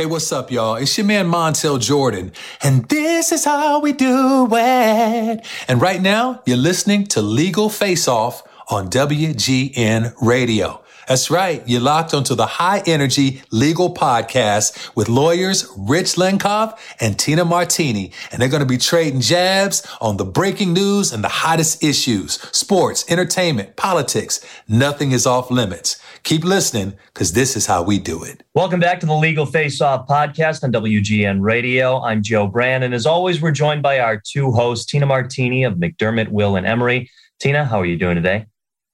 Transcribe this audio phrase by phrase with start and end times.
[0.00, 0.76] Hey, what's up, y'all?
[0.76, 5.46] It's your man Montel Jordan, and this is how we do it.
[5.68, 10.79] And right now, you're listening to Legal Face Off on WGN Radio.
[11.10, 11.60] That's right.
[11.66, 18.12] You're locked onto the high energy legal podcast with lawyers Rich Lenkov and Tina Martini.
[18.30, 22.34] And they're going to be trading jabs on the breaking news and the hottest issues,
[22.56, 24.38] sports, entertainment, politics.
[24.68, 26.00] Nothing is off limits.
[26.22, 28.44] Keep listening because this is how we do it.
[28.54, 32.00] Welcome back to the Legal Face Off podcast on WGN Radio.
[32.02, 32.84] I'm Joe Brand.
[32.84, 36.68] And as always, we're joined by our two hosts, Tina Martini of McDermott, Will, and
[36.68, 37.10] Emery.
[37.40, 38.46] Tina, how are you doing today?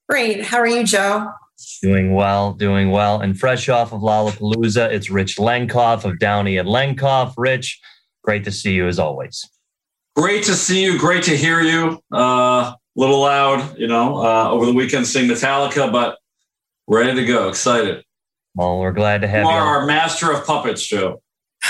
[0.09, 0.47] Great.
[0.47, 1.31] How are you, Joe?
[1.83, 3.21] Doing well, doing well.
[3.21, 7.35] And fresh off of Lollapalooza, it's Rich Lenkov of Downey and Lenkov.
[7.37, 7.81] Rich,
[8.23, 9.49] great to see you as always.
[10.15, 10.99] Great to see you.
[10.99, 12.01] Great to hear you.
[12.13, 16.19] A uh, little loud, you know, uh, over the weekend sing Metallica, but
[16.87, 17.49] ready to go.
[17.49, 18.05] Excited.
[18.55, 19.51] Well, we're glad to have you.
[19.51, 21.23] You are our master of puppets, Joe.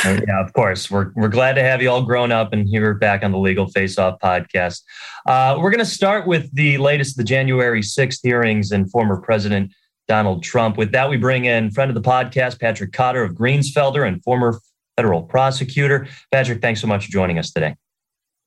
[0.04, 0.90] Uh, yeah, of course.
[0.90, 3.66] We're, we're glad to have you all grown up and here back on the Legal
[3.68, 4.82] Face Off podcast.
[5.26, 9.72] Uh, we're going to start with the latest, the January 6th hearings and former President
[10.08, 10.76] Donald Trump.
[10.76, 14.60] With that, we bring in friend of the podcast, Patrick Cotter of Greensfelder and former
[14.96, 16.08] federal prosecutor.
[16.32, 17.76] Patrick, thanks so much for joining us today.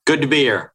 [0.06, 0.74] Good to be here.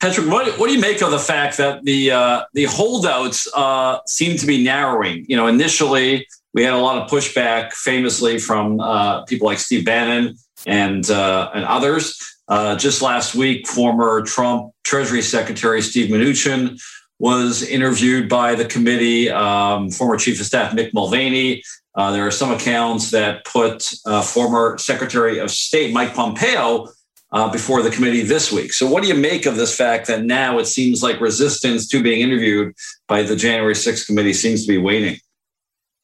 [0.00, 3.98] Patrick, what, what do you make of the fact that the uh, the holdouts uh,
[4.06, 5.24] seem to be narrowing?
[5.28, 9.84] You know, initially we had a lot of pushback, famously from uh, people like Steve
[9.84, 12.16] Bannon and uh, and others.
[12.46, 16.80] Uh, just last week, former Trump Treasury Secretary Steve Mnuchin
[17.18, 19.30] was interviewed by the committee.
[19.30, 21.62] Um, former Chief of Staff Mick Mulvaney.
[21.94, 26.86] Uh, there are some accounts that put uh, former Secretary of State Mike Pompeo
[27.32, 28.72] uh, before the committee this week.
[28.72, 32.02] So, what do you make of this fact that now it seems like resistance to
[32.02, 32.74] being interviewed
[33.08, 35.18] by the January 6th committee seems to be waning?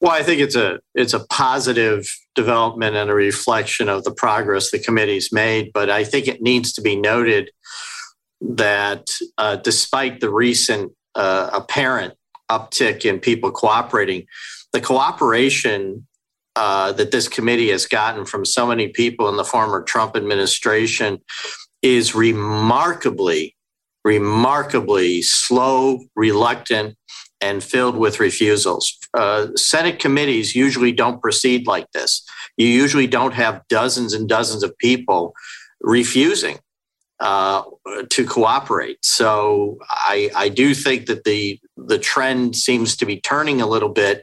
[0.00, 4.70] Well, I think it's a it's a positive development and a reflection of the progress
[4.70, 5.70] the committee's made.
[5.72, 7.50] But I think it needs to be noted
[8.40, 12.14] that uh, despite the recent uh, apparent
[12.50, 14.26] uptick in people cooperating,
[14.72, 16.06] the cooperation
[16.56, 21.18] uh, that this committee has gotten from so many people in the former Trump administration
[21.82, 23.56] is remarkably,
[24.04, 26.96] remarkably slow, reluctant,
[27.40, 28.96] and filled with refusals.
[29.12, 32.24] Uh, Senate committees usually don't proceed like this.
[32.56, 35.34] You usually don't have dozens and dozens of people
[35.80, 36.58] refusing
[37.24, 37.62] uh,
[38.10, 38.98] to cooperate.
[39.02, 43.88] So I, I do think that the the trend seems to be turning a little
[43.88, 44.22] bit,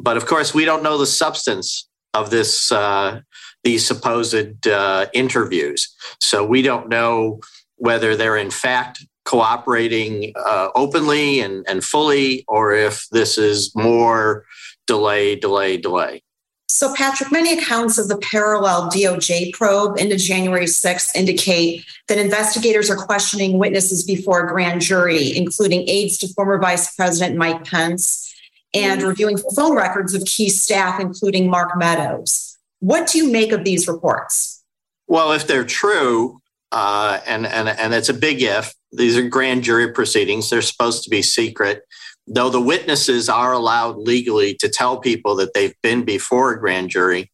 [0.00, 3.20] but of course we don't know the substance of this uh,
[3.64, 5.94] these supposed uh, interviews.
[6.20, 7.40] So we don't know
[7.76, 14.46] whether they're in fact cooperating uh, openly and, and fully, or if this is more
[14.86, 16.22] delay, delay, delay.
[16.70, 22.90] So, Patrick, many accounts of the parallel DOJ probe into January 6th indicate that investigators
[22.90, 28.34] are questioning witnesses before a grand jury, including aides to former Vice President Mike Pence,
[28.74, 32.58] and reviewing phone records of key staff, including Mark Meadows.
[32.80, 34.62] What do you make of these reports?
[35.06, 36.38] Well, if they're true,
[36.70, 40.50] uh, and, and, and it's a big if, these are grand jury proceedings.
[40.50, 41.82] They're supposed to be secret.
[42.30, 46.90] Though the witnesses are allowed legally to tell people that they've been before a grand
[46.90, 47.30] jury,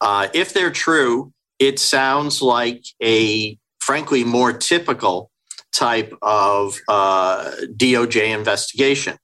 [0.00, 5.30] uh, if they're true, it sounds like a frankly more typical
[5.74, 9.16] type of uh, DOJ investigation.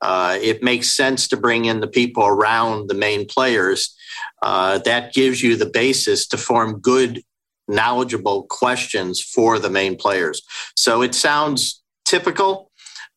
[0.00, 3.94] Uh, it makes sense to bring in the people around the main players.
[4.42, 7.22] Uh, that gives you the basis to form good
[7.68, 10.42] knowledgeable questions for the main players.
[10.76, 12.71] So it sounds typical.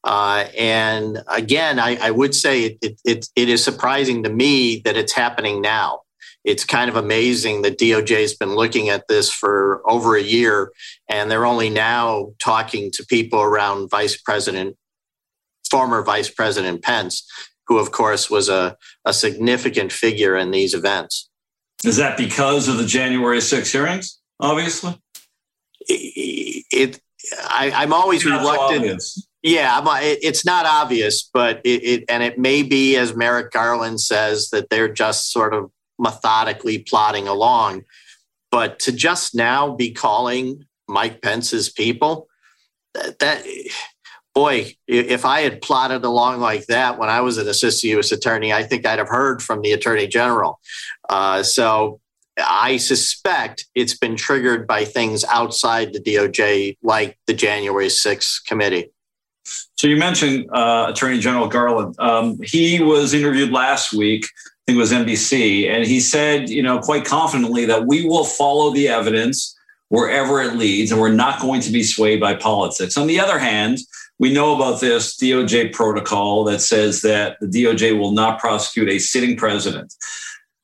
[0.05, 4.95] Uh, and again, I, I would say it, it, it is surprising to me that
[4.95, 6.01] it's happening now.
[6.43, 10.71] It's kind of amazing that DOJ has been looking at this for over a year,
[11.09, 14.77] and they're only now talking to people around Vice President,
[15.71, 17.27] former Vice President Pence,
[17.65, 21.31] who, of course, was a, a significant figure in these events.
[21.83, 24.19] Is that because of the January 6 hearings?
[24.39, 24.99] obviously?
[25.87, 26.99] It, it
[27.49, 29.01] I, am always reluctant.
[29.45, 34.49] Yeah, it's not obvious, but it, it, and it may be, as Merrick Garland says,
[34.49, 35.69] that they're just sort of
[35.99, 37.83] methodically plodding along.
[38.49, 42.27] But to just now be calling Mike Pence's people,
[42.95, 43.45] that, that
[44.33, 48.11] boy, if I had plotted along like that when I was an assistant U.S.
[48.11, 50.59] attorney, I think I'd have heard from the attorney general.
[51.07, 51.99] Uh, so
[52.39, 58.89] I suspect it's been triggered by things outside the DOJ, like the January 6th committee.
[59.45, 61.95] So you mentioned uh, Attorney General Garland.
[61.99, 64.25] Um, he was interviewed last week.
[64.25, 68.23] I think it was NBC, and he said, you know, quite confidently that we will
[68.23, 69.55] follow the evidence
[69.89, 72.97] wherever it leads, and we're not going to be swayed by politics.
[72.97, 73.77] On the other hand,
[74.17, 78.97] we know about this DOJ protocol that says that the DOJ will not prosecute a
[78.97, 79.93] sitting president.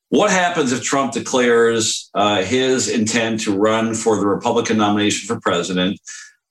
[0.10, 5.40] What happens if Trump declares uh, his intent to run for the Republican nomination for
[5.40, 6.00] president?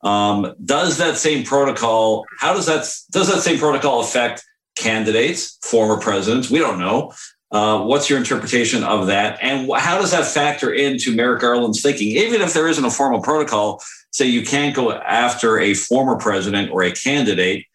[0.03, 2.25] Um, does that same protocol?
[2.39, 4.45] How does that does that same protocol affect
[4.77, 6.51] candidates, former presidents?
[6.51, 7.13] We don't know.
[7.51, 9.39] Uh, what's your interpretation of that?
[9.43, 12.09] And how does that factor into Merrick Garland's thinking?
[12.09, 13.83] Even if there isn't a formal protocol,
[14.13, 17.67] say you can't go after a former president or a candidate,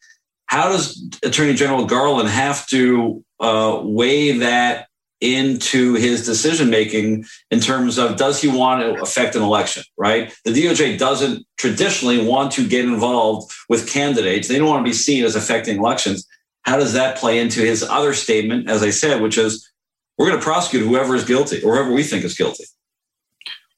[0.46, 4.88] how does Attorney General Garland have to uh, weigh that
[5.22, 10.34] into his decision making in terms of does he want to affect an election, right?
[10.44, 14.48] The DOJ doesn't traditionally want to get involved with candidates.
[14.48, 16.28] They don't want to be seen as affecting elections.
[16.64, 19.72] How does that play into his other statement, as I said, which is
[20.18, 22.66] we're going to prosecute whoever is guilty or whoever we think is guilty?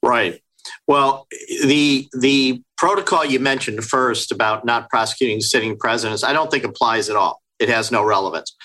[0.02, 0.42] Right.
[0.88, 1.28] Well,
[1.64, 7.10] the the protocol you mentioned first about not prosecuting sitting presidents, I don't think applies
[7.10, 7.42] at all.
[7.60, 8.56] It has no relevance.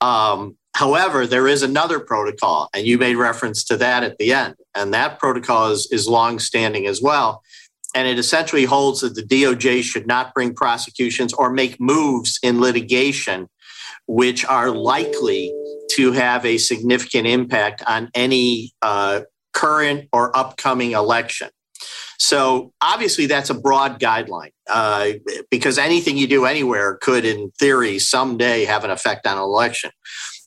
[0.00, 4.56] Um, however, there is another protocol, and you made reference to that at the end,
[4.74, 7.42] and that protocol is, is longstanding as well.
[7.96, 12.60] And it essentially holds that the DOJ should not bring prosecutions or make moves in
[12.60, 13.48] litigation
[14.06, 15.52] which are likely
[15.92, 19.22] to have a significant impact on any uh,
[19.52, 21.48] current or upcoming election.
[22.18, 25.12] So obviously, that's a broad guideline uh,
[25.50, 29.90] because anything you do anywhere could, in theory, someday have an effect on an election.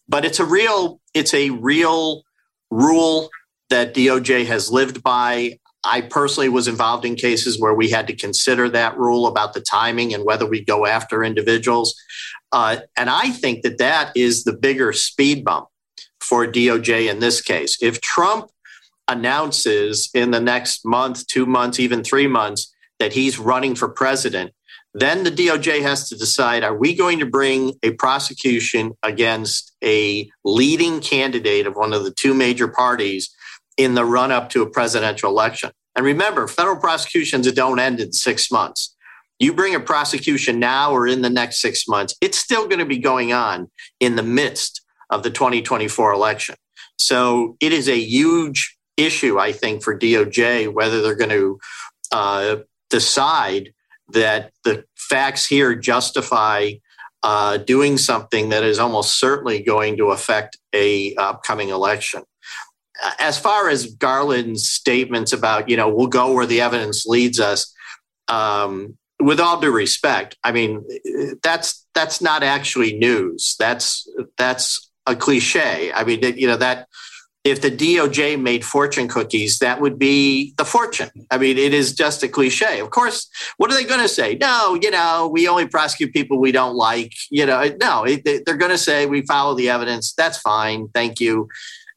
[0.09, 2.23] But it's a real it's a real
[2.69, 3.29] rule
[3.69, 5.59] that DOJ has lived by.
[5.83, 9.61] I personally was involved in cases where we had to consider that rule about the
[9.61, 11.95] timing and whether we go after individuals.
[12.51, 15.67] Uh, and I think that that is the bigger speed bump
[16.19, 17.77] for DOJ in this case.
[17.81, 18.49] If Trump
[19.07, 24.51] announces in the next month, two months, even three months that he's running for president,
[24.99, 30.29] then the DOJ has to decide are we going to bring a prosecution against a
[30.43, 33.29] leading candidate of one of the two major parties
[33.77, 35.69] in the run up to a presidential election?
[35.95, 38.95] And remember, federal prosecutions don't end in six months.
[39.39, 42.85] You bring a prosecution now or in the next six months, it's still going to
[42.85, 46.55] be going on in the midst of the 2024 election.
[46.97, 51.59] So it is a huge issue, I think, for DOJ whether they're going to
[52.11, 52.55] uh,
[52.89, 53.73] decide
[54.09, 56.71] that the facts here justify
[57.23, 62.23] uh, doing something that is almost certainly going to affect a upcoming election.
[63.19, 67.73] As far as Garland's statements about, you know, we'll go where the evidence leads us,
[68.27, 70.85] um, with all due respect, I mean,
[71.41, 73.55] that's that's not actually news.
[73.57, 74.07] That's
[74.37, 75.91] that's a cliche.
[75.91, 76.87] I mean, you know that
[77.47, 81.09] if the DOJ made fortune cookies, that would be the fortune.
[81.31, 82.81] I mean, it is just a cliche.
[82.81, 84.37] Of course, what are they going to say?
[84.39, 87.13] No, you know, we only prosecute people we don't like.
[87.29, 90.13] You know, no, they're going to say we follow the evidence.
[90.13, 90.89] That's fine.
[90.89, 91.47] Thank you.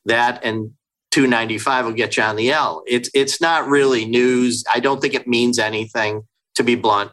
[0.05, 0.70] That and
[1.11, 2.82] 295 will get you on the L.
[2.87, 4.64] It's it's not really news.
[4.73, 6.23] I don't think it means anything.
[6.56, 7.12] To be blunt,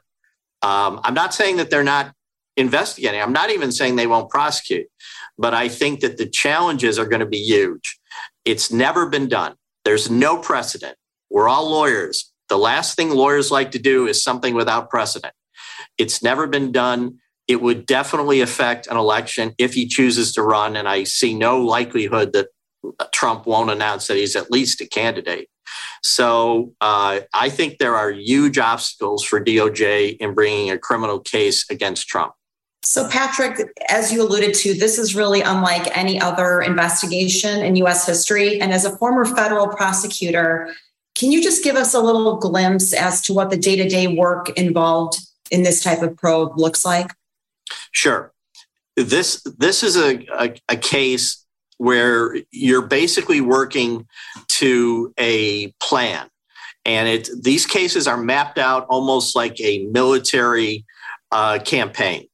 [0.61, 2.11] um, I'm not saying that they're not
[2.57, 3.21] investigating.
[3.21, 4.87] I'm not even saying they won't prosecute,
[5.37, 7.97] but I think that the challenges are going to be huge.
[8.47, 9.55] It's never been done.
[9.83, 10.95] There's no precedent.
[11.29, 12.31] We're all lawyers.
[12.47, 15.33] The last thing lawyers like to do is something without precedent.
[15.97, 17.17] It's never been done.
[17.49, 20.77] It would definitely affect an election if he chooses to run.
[20.77, 22.47] And I see no likelihood that
[23.11, 25.49] Trump won't announce that he's at least a candidate.
[26.01, 31.69] So uh, I think there are huge obstacles for DOJ in bringing a criminal case
[31.69, 32.31] against Trump.
[32.87, 38.07] So, Patrick, as you alluded to, this is really unlike any other investigation in US
[38.07, 38.61] history.
[38.61, 40.73] And as a former federal prosecutor,
[41.13, 44.07] can you just give us a little glimpse as to what the day to day
[44.07, 45.19] work involved
[45.51, 47.11] in this type of probe looks like?
[47.91, 48.31] Sure.
[48.95, 51.45] This, this is a, a, a case
[51.79, 54.07] where you're basically working
[54.47, 56.29] to a plan.
[56.85, 60.85] And it, these cases are mapped out almost like a military
[61.33, 62.26] uh, campaign.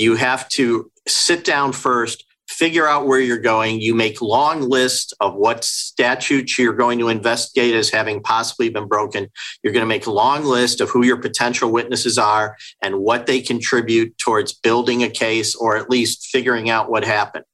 [0.00, 3.82] You have to sit down first, figure out where you're going.
[3.82, 8.88] You make long lists of what statutes you're going to investigate as having possibly been
[8.88, 9.28] broken.
[9.62, 13.26] You're going to make a long list of who your potential witnesses are and what
[13.26, 17.44] they contribute towards building a case or at least figuring out what happened.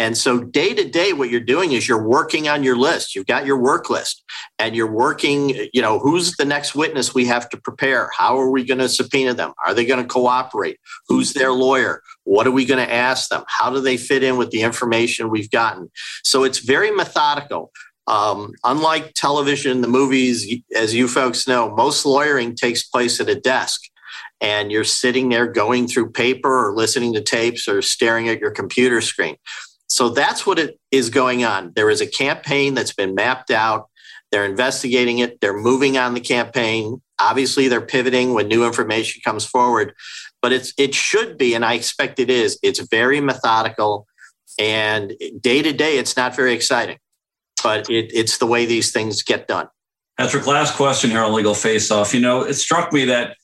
[0.00, 3.14] And so day to day, what you're doing is you're working on your list.
[3.14, 4.24] You've got your work list
[4.58, 8.08] and you're working, you know, who's the next witness we have to prepare?
[8.16, 9.52] How are we going to subpoena them?
[9.62, 10.78] Are they going to cooperate?
[11.08, 12.00] Who's their lawyer?
[12.24, 13.44] What are we going to ask them?
[13.46, 15.90] How do they fit in with the information we've gotten?
[16.24, 17.70] So it's very methodical.
[18.06, 23.38] Um, unlike television, the movies, as you folks know, most lawyering takes place at a
[23.38, 23.82] desk
[24.40, 28.50] and you're sitting there going through paper or listening to tapes or staring at your
[28.50, 29.36] computer screen.
[29.90, 31.72] So that's what it is going on.
[31.74, 33.88] There is a campaign that's been mapped out.
[34.30, 35.40] They're investigating it.
[35.40, 37.02] They're moving on the campaign.
[37.20, 39.92] Obviously, they're pivoting when new information comes forward,
[40.40, 42.56] but it's it should be, and I expect it is.
[42.62, 44.06] It's very methodical,
[44.58, 46.98] and day to day, it's not very exciting,
[47.62, 49.66] but it, it's the way these things get done.
[50.16, 52.14] Patrick, last question here on Legal Face Off.
[52.14, 53.36] You know, it struck me that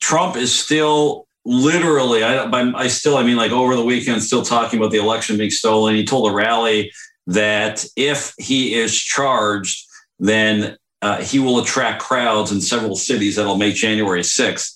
[0.00, 4.78] Trump is still literally, I, I still, I mean, like over the weekend, still talking
[4.78, 5.94] about the election being stolen.
[5.94, 6.92] He told a rally
[7.26, 9.86] that if he is charged,
[10.18, 14.74] then uh, he will attract crowds in several cities that'll make January 6th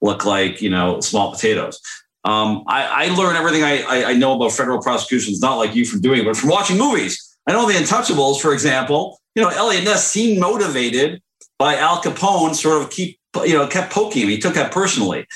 [0.00, 1.80] look like, you know, small potatoes.
[2.24, 6.00] Um, I, I learn everything I, I, know about federal prosecutions, not like you from
[6.00, 7.36] doing it, but from watching movies.
[7.46, 9.20] I know the Untouchables, for example.
[9.34, 11.22] You know, Eliot Ness seemed motivated
[11.58, 14.28] by Al Capone, sort of keep you know kept poking him.
[14.28, 15.26] He took that personally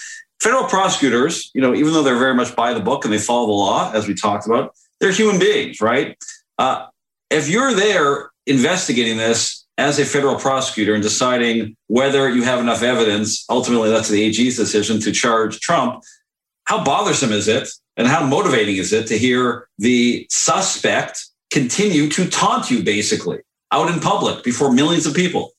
[0.40, 3.46] federal prosecutors, you know, even though they're very much by the book and they follow
[3.46, 6.16] the law, as we talked about, they're human beings, right?
[6.58, 6.86] Uh,
[7.30, 12.82] if you're there investigating this as a federal prosecutor and deciding whether you have enough
[12.82, 16.02] evidence, ultimately that's the AG's decision to charge Trump.
[16.64, 22.28] How bothersome is it and how motivating is it to hear the suspect continue to
[22.28, 23.38] taunt you basically
[23.72, 25.52] out in public before millions of people?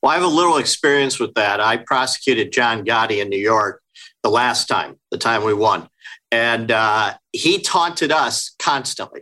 [0.00, 1.60] Well, I have a little experience with that.
[1.60, 3.81] I prosecuted John Gotti in New York
[4.22, 5.88] the last time, the time we won.
[6.30, 9.20] And uh, he taunted us constantly.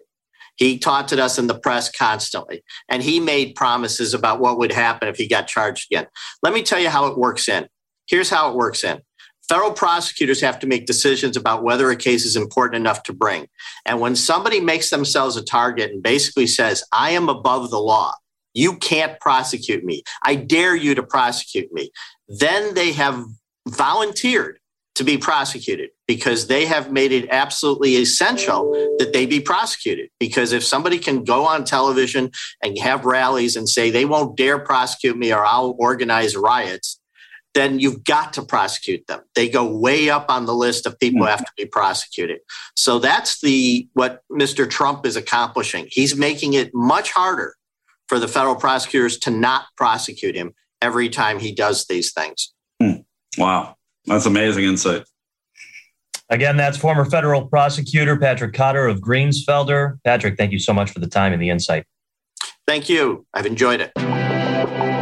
[0.57, 2.62] He taunted us in the press constantly.
[2.88, 6.07] And he made promises about what would happen if he got charged again.
[6.42, 7.66] Let me tell you how it works in.
[8.07, 9.00] Here's how it works in.
[9.49, 13.49] Federal prosecutors have to make decisions about whether a case is important enough to bring.
[13.85, 18.14] And when somebody makes themselves a target and basically says, I am above the law,
[18.54, 21.90] you can't prosecute me, I dare you to prosecute me,
[22.28, 23.25] then they have
[23.66, 24.60] volunteered
[24.97, 30.11] to be prosecuted because they have made it absolutely essential that they be prosecuted.
[30.18, 32.30] Because if somebody can go on television
[32.62, 37.00] and have rallies and say they won't dare prosecute me or I'll organize riots,
[37.54, 39.20] then you've got to prosecute them.
[39.35, 42.40] They go way up on the list of people who have to be prosecuted.
[42.76, 44.68] So that's the what Mr.
[44.68, 45.87] Trump is accomplishing.
[45.90, 47.56] He's making it much harder
[48.09, 52.52] for the federal prosecutors to not prosecute him every time he does these things.
[52.80, 53.00] Hmm.
[53.38, 53.76] Wow.
[54.11, 55.05] That's amazing insight.
[56.31, 60.02] Again, that's former federal prosecutor Patrick Cotter of Greensfelder.
[60.02, 61.87] Patrick, thank you so much for the time and the insight.
[62.67, 63.25] Thank you.
[63.33, 65.00] I've enjoyed it.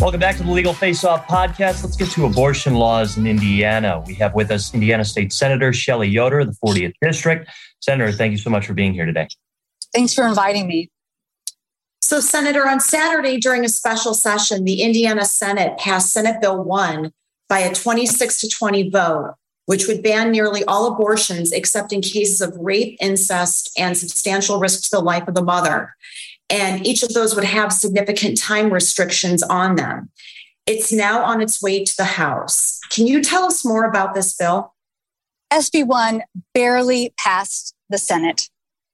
[0.00, 1.84] Welcome back to the Legal Face Off podcast.
[1.84, 4.02] Let's get to abortion laws in Indiana.
[4.06, 7.46] We have with us Indiana State Senator Shelley Yoder, the 40th District.
[7.80, 9.28] Senator, thank you so much for being here today.
[9.92, 10.90] Thanks for inviting me.
[12.00, 17.12] So, Senator, on Saturday during a special session, the Indiana Senate passed Senate Bill 1
[17.50, 19.34] by a 26 to 20 vote,
[19.66, 24.84] which would ban nearly all abortions except in cases of rape, incest, and substantial risk
[24.84, 25.94] to the life of the mother.
[26.50, 30.10] And each of those would have significant time restrictions on them.
[30.66, 32.80] It's now on its way to the House.
[32.90, 34.74] Can you tell us more about this bill?
[35.52, 36.20] SB1
[36.54, 38.48] barely passed the Senate.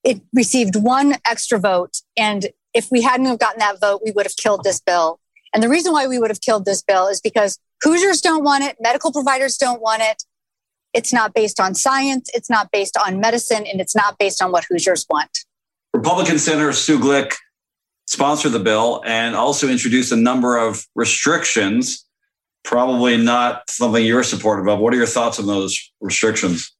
[0.05, 1.99] It received one extra vote.
[2.17, 5.19] And if we hadn't have gotten that vote, we would have killed this bill.
[5.53, 8.65] And the reason why we would have killed this bill is because Hoosiers don't want
[8.65, 10.23] it, medical providers don't want it.
[10.93, 14.51] It's not based on science, it's not based on medicine, and it's not based on
[14.51, 15.45] what Hoosiers want.
[15.93, 17.35] Republican Senator Sue Glick
[18.07, 22.07] sponsored the bill and also introduced a number of restrictions
[22.67, 24.81] probably not something you're supportive of.
[24.81, 26.75] What are your thoughts on those restrictions?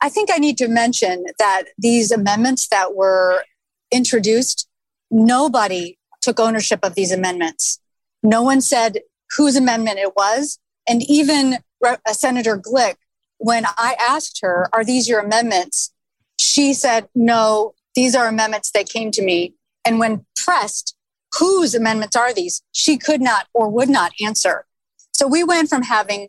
[0.00, 3.44] I think I need to mention that these amendments that were
[3.92, 4.66] introduced,
[5.10, 7.78] nobody took ownership of these amendments.
[8.22, 9.00] No one said
[9.36, 10.58] whose amendment it was.
[10.88, 12.96] And even uh, Senator Glick,
[13.36, 15.92] when I asked her, Are these your amendments?
[16.38, 19.54] She said, No, these are amendments that came to me.
[19.84, 20.96] And when pressed,
[21.38, 22.62] whose amendments are these?
[22.72, 24.64] She could not or would not answer.
[25.12, 26.28] So we went from having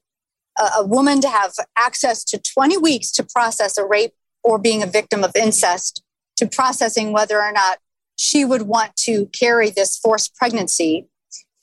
[0.60, 4.88] a, woman to have access to 20 weeks to process a rape or being a
[4.88, 6.04] victim of incest
[6.38, 7.80] to processing whether or not
[8.16, 11.08] she would want to carry this forced pregnancy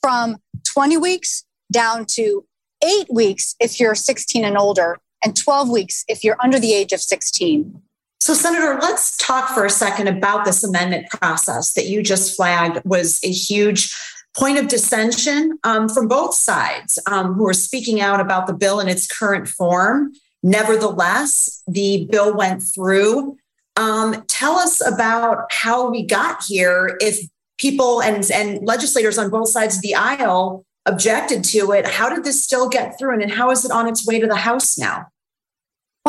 [0.01, 2.45] from 20 weeks down to
[2.83, 6.93] eight weeks if you're 16 and older, and 12 weeks if you're under the age
[6.93, 7.81] of 16.
[8.21, 12.81] So, Senator, let's talk for a second about this amendment process that you just flagged
[12.83, 13.95] was a huge
[14.35, 18.81] point of dissension um, from both sides um, who are speaking out about the bill
[18.81, 20.13] in its current form.
[20.43, 23.37] Nevertheless, the bill went through.
[23.77, 26.97] Um, tell us about how we got here.
[26.99, 27.25] If
[27.57, 32.25] people and, and legislators on both sides of the aisle objected to it, how did
[32.25, 33.21] this still get through?
[33.21, 35.07] And how is it on its way to the House now?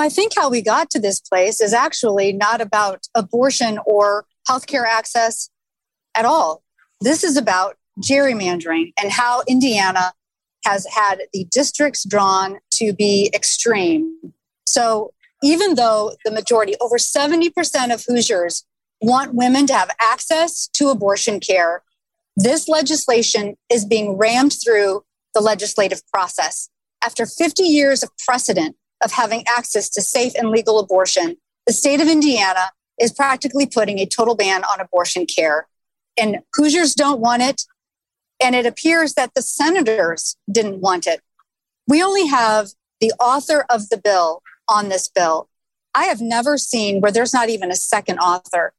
[0.01, 4.25] Well, I think how we got to this place is actually not about abortion or
[4.49, 5.51] healthcare access
[6.15, 6.63] at all.
[7.03, 10.15] This is about gerrymandering and how Indiana
[10.65, 14.33] has had the districts drawn to be extreme.
[14.65, 18.65] So even though the majority, over 70% of Hoosiers,
[19.03, 21.83] want women to have access to abortion care,
[22.39, 25.05] this legislation is being rammed through
[25.35, 26.71] the legislative process.
[27.03, 32.01] After 50 years of precedent of having access to safe and legal abortion, the state
[32.01, 35.67] of Indiana is practically putting a total ban on abortion care.
[36.19, 37.63] And Hoosiers don't want it.
[38.43, 41.21] And it appears that the senators didn't want it.
[41.87, 42.69] We only have
[43.01, 45.49] the author of the bill on this bill.
[45.95, 48.73] I have never seen where there's not even a second author.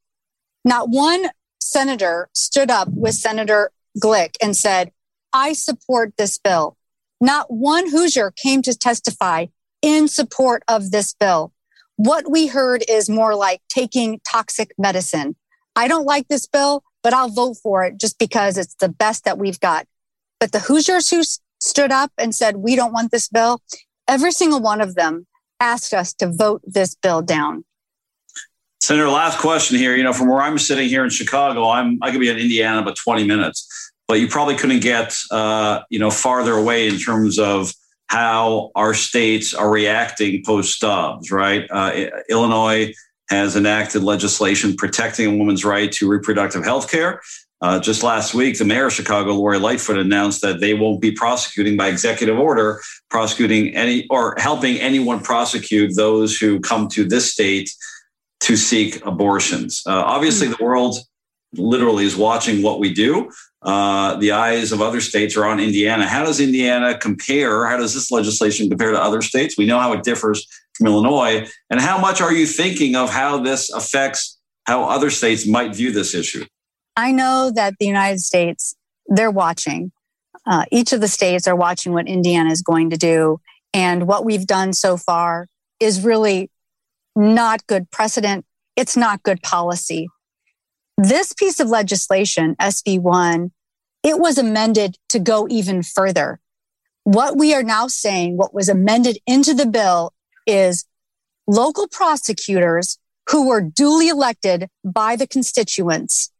[0.63, 4.91] Not one senator stood up with Senator Glick and said,
[5.33, 6.77] I support this bill.
[7.19, 9.47] Not one Hoosier came to testify
[9.81, 11.53] in support of this bill.
[11.95, 15.35] What we heard is more like taking toxic medicine.
[15.75, 19.25] I don't like this bill but I'll vote for it just because it's the best
[19.25, 19.87] that we've got.
[20.39, 21.23] But the Hoosiers who
[21.59, 23.61] stood up and said, we don't want this bill,
[24.07, 25.27] every single one of them
[25.59, 27.63] asked us to vote this bill down.
[28.81, 29.95] Senator, last question here.
[29.95, 32.81] You know, from where I'm sitting here in Chicago, I'm I could be in Indiana
[32.81, 37.37] about 20 minutes, but you probably couldn't get uh, you know farther away in terms
[37.37, 37.73] of
[38.11, 41.31] how our states are reacting post Dobbs.
[41.31, 42.93] Right, uh, Illinois
[43.29, 47.21] has enacted legislation protecting a woman's right to reproductive health care.
[47.61, 51.11] Uh, just last week, the mayor of Chicago, Lori Lightfoot, announced that they won't be
[51.11, 57.31] prosecuting by executive order, prosecuting any or helping anyone prosecute those who come to this
[57.31, 57.71] state
[58.41, 59.83] to seek abortions.
[59.85, 60.97] Uh, obviously, the world
[61.53, 63.29] literally is watching what we do.
[63.61, 66.07] Uh, the eyes of other states are on Indiana.
[66.07, 67.67] How does Indiana compare?
[67.67, 69.57] How does this legislation compare to other states?
[69.57, 71.47] We know how it differs from Illinois.
[71.69, 75.91] And how much are you thinking of how this affects how other states might view
[75.91, 76.45] this issue?
[76.95, 78.75] I know that the United States,
[79.07, 79.91] they're watching.
[80.45, 83.39] Uh, each of the states are watching what Indiana is going to do.
[83.73, 85.47] And what we've done so far
[85.79, 86.49] is really
[87.15, 88.45] not good precedent.
[88.75, 90.09] It's not good policy.
[91.01, 93.49] This piece of legislation, SB1,
[94.03, 96.39] it was amended to go even further.
[97.05, 100.13] What we are now saying, what was amended into the bill
[100.45, 100.85] is
[101.47, 102.99] local prosecutors
[103.31, 106.31] who were duly elected by the constituents,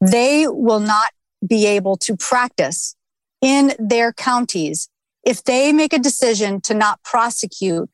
[0.00, 1.10] they will not
[1.44, 2.94] be able to practice
[3.40, 4.88] in their counties
[5.26, 7.90] if they make a decision to not prosecute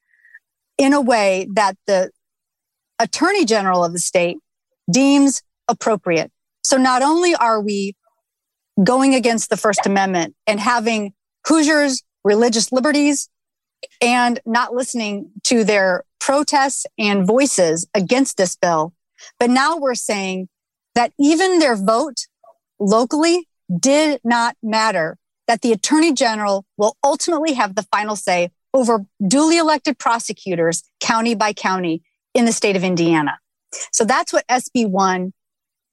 [0.77, 2.11] in a way that the
[2.99, 4.37] attorney general of the state
[4.91, 6.31] deems appropriate.
[6.65, 7.97] So not only are we
[8.83, 11.13] going against the First Amendment and having
[11.47, 13.29] Hoosiers' religious liberties
[14.01, 18.93] and not listening to their protests and voices against this bill.
[19.39, 20.49] But now we're saying
[20.95, 22.27] that even their vote
[22.79, 29.05] locally did not matter, that the attorney general will ultimately have the final say over
[29.27, 32.03] duly elected prosecutors county by county
[32.35, 33.39] in the state of Indiana.
[33.93, 35.33] So that's what SB1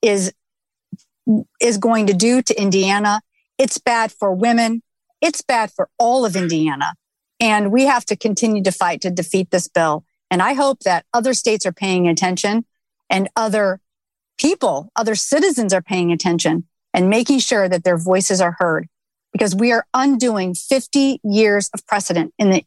[0.01, 0.33] is,
[1.61, 3.21] is going to do to Indiana.
[3.57, 4.81] It's bad for women.
[5.21, 6.93] It's bad for all of Indiana.
[7.39, 10.03] And we have to continue to fight to defeat this bill.
[10.29, 12.65] And I hope that other states are paying attention
[13.09, 13.79] and other
[14.37, 18.87] people, other citizens are paying attention and making sure that their voices are heard
[19.31, 22.65] because we are undoing 50 years of precedent in the,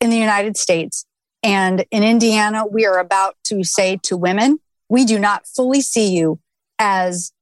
[0.00, 1.04] in the United States.
[1.42, 6.14] And in Indiana, we are about to say to women, we do not fully see
[6.14, 6.38] you
[6.82, 7.32] as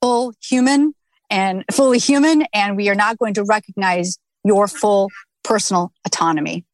[0.00, 0.94] full human
[1.28, 2.46] and fully human.
[2.54, 5.10] And we are not going to recognize your full
[5.42, 6.64] personal autonomy.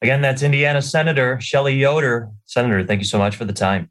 [0.00, 2.30] Again, that's Indiana Senator Shelley Yoder.
[2.46, 3.90] Senator, thank you so much for the time.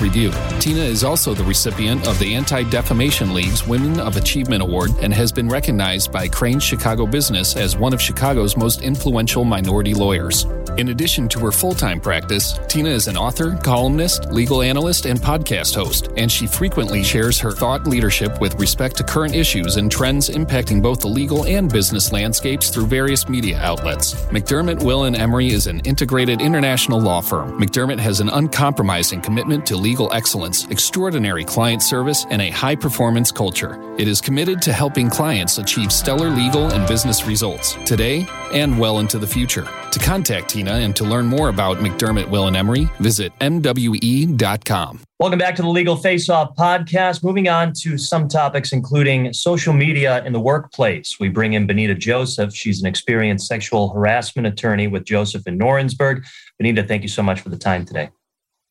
[0.00, 0.32] Review.
[0.60, 5.12] Tina is also the recipient of the Anti Defamation League's Women of Achievement Award and
[5.12, 10.46] has been recognized by Crain's Chicago Business as one of Chicago's most influential minority lawyers.
[10.78, 15.18] In addition to her full time practice, Tina is an author, columnist, legal analyst, and
[15.18, 19.90] podcast host, and she frequently shares her thought leadership with respect to current issues and
[19.90, 24.14] trends impacting both the legal and business landscapes through various media outlets.
[24.26, 27.58] McDermott, Will, and Emery is an integrated international law firm.
[27.58, 33.30] McDermott has an uncompromising commitment to legal excellence, extraordinary client service, and a high performance
[33.30, 33.72] culture.
[34.00, 38.98] It is committed to helping clients achieve stellar legal and business results today and well
[38.98, 39.68] into the future.
[39.92, 45.00] To contact Tina and to learn more about McDermott, Will, and Emery, visit MWE.com.
[45.20, 47.22] Welcome back to the Legal Face Off podcast.
[47.22, 51.20] Moving on to some topics, including social media in the workplace.
[51.20, 52.52] We bring in Benita Joseph.
[52.52, 56.26] She's an experienced sexual harassment attorney with Joseph in Norinsberg.
[56.58, 58.10] Benita, thank you so much for the time today.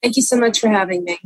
[0.05, 1.17] Thank you so much for having me.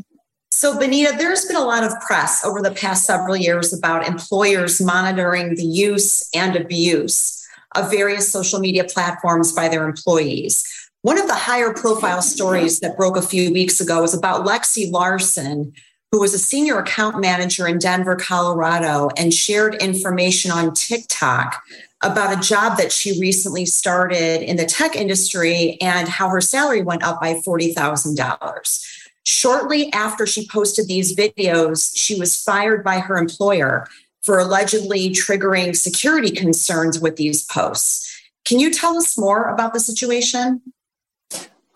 [0.52, 4.80] So, Benita, there's been a lot of press over the past several years about employers
[4.80, 10.66] monitoring the use and abuse of various social media platforms by their employees.
[11.02, 14.90] One of the higher profile stories that broke a few weeks ago was about Lexi
[14.90, 15.74] Larson,
[16.14, 21.62] who was a senior account manager in Denver, Colorado, and shared information on TikTok
[22.02, 26.82] about a job that she recently started in the tech industry and how her salary
[26.82, 28.86] went up by $40,000.
[29.24, 33.88] Shortly after she posted these videos, she was fired by her employer
[34.24, 38.06] for allegedly triggering security concerns with these posts.
[38.46, 40.62] Can you tell us more about the situation?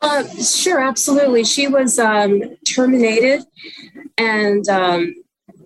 [0.01, 1.43] Uh, sure, absolutely.
[1.43, 3.45] She was um, terminated,
[4.17, 5.15] and um,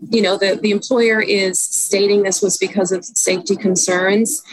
[0.09, 4.43] you know the the employer is stating this was because of safety concerns.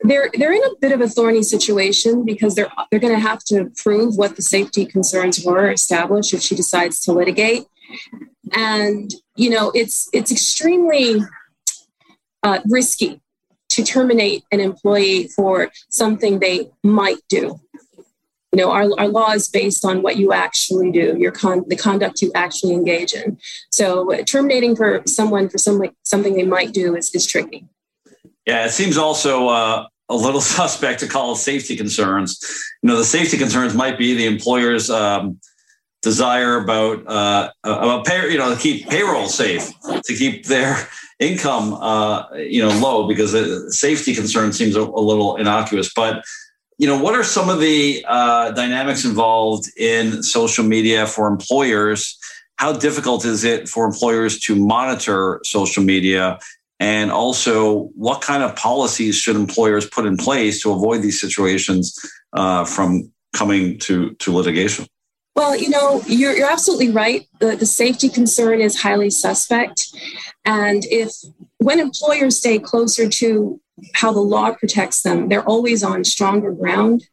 [0.00, 3.42] They're they're in a bit of a thorny situation because they're they're going to have
[3.44, 7.64] to prove what the safety concerns were established if she decides to litigate,
[8.52, 11.20] and you know it's it's extremely
[12.42, 13.20] uh, risky
[13.70, 17.58] to terminate an employee for something they might do.
[18.54, 21.74] You know, our, our law is based on what you actually do, your con- the
[21.74, 23.36] conduct you actually engage in.
[23.72, 27.66] So terminating for someone for some, something they might do is, is tricky.
[28.46, 32.40] Yeah, it seems also uh, a little suspect to call safety concerns.
[32.80, 35.40] You know, the safety concerns might be the employer's um,
[36.00, 39.72] desire about uh, about pay, you know, to keep payroll safe,
[40.04, 40.76] to keep their
[41.18, 45.92] income, uh, you know, low because the safety concern seems a, a, little innocuous.
[45.92, 46.22] But
[46.78, 52.18] you know, what are some of the uh, dynamics involved in social media for employers?
[52.56, 56.38] How difficult is it for employers to monitor social media?
[56.80, 61.98] And also, what kind of policies should employers put in place to avoid these situations
[62.32, 64.86] uh, from coming to, to litigation?
[65.36, 67.26] Well, you know, you're, you're absolutely right.
[67.40, 69.86] The, the safety concern is highly suspect.
[70.44, 71.10] And if
[71.58, 73.60] when employers stay closer to
[73.94, 77.04] how the law protects them, they're always on stronger ground.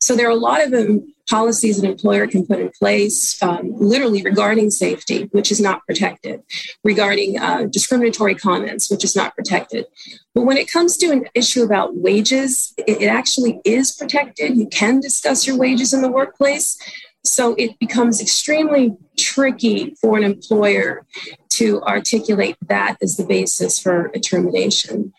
[0.00, 3.72] So there are a lot of um, policies an employer can put in place, um,
[3.74, 6.42] literally regarding safety, which is not protected,
[6.84, 9.86] regarding uh, discriminatory comments, which is not protected.
[10.34, 14.56] But when it comes to an issue about wages, it, it actually is protected.
[14.56, 16.78] You can discuss your wages in the workplace.
[17.24, 21.04] So it becomes extremely tricky for an employer
[21.50, 25.12] to articulate that as the basis for a termination.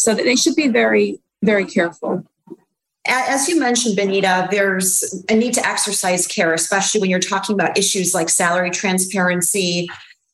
[0.00, 2.24] So that they should be very, very careful.
[3.06, 7.76] As you mentioned, Benita, there's a need to exercise care, especially when you're talking about
[7.76, 9.88] issues like salary transparency.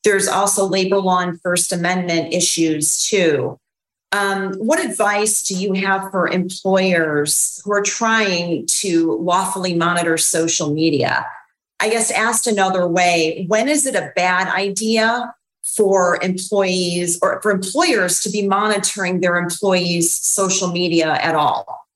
[0.04, 3.58] There's also labor law and First Amendment issues too.
[4.12, 10.72] Um, what advice do you have for employers who are trying to lawfully monitor social
[10.72, 11.26] media?
[11.80, 15.34] I guess asked another way, when is it a bad idea
[15.76, 21.86] for employees or for employers to be monitoring their employees' social media at all?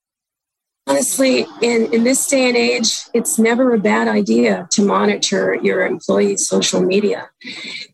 [0.87, 5.87] Honestly, in, in this day and age, it's never a bad idea to monitor your
[5.87, 7.31] employees' social media.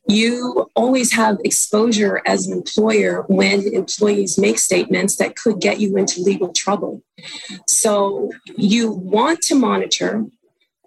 [0.08, 5.98] You always have exposure as an employer when employees make statements that could get you
[5.98, 7.02] into legal trouble.
[7.66, 10.24] So you want to monitor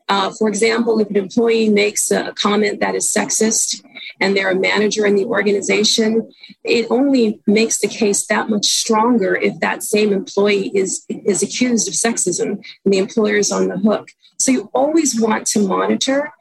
[0.09, 3.85] Uh, for example, if an employee makes a comment that is sexist
[4.19, 6.31] and they're a manager in the organization,
[6.63, 11.87] it only makes the case that much stronger if that same employee is, is accused
[11.87, 14.09] of sexism and the employer is on the hook.
[14.39, 16.32] So you always want to monitor.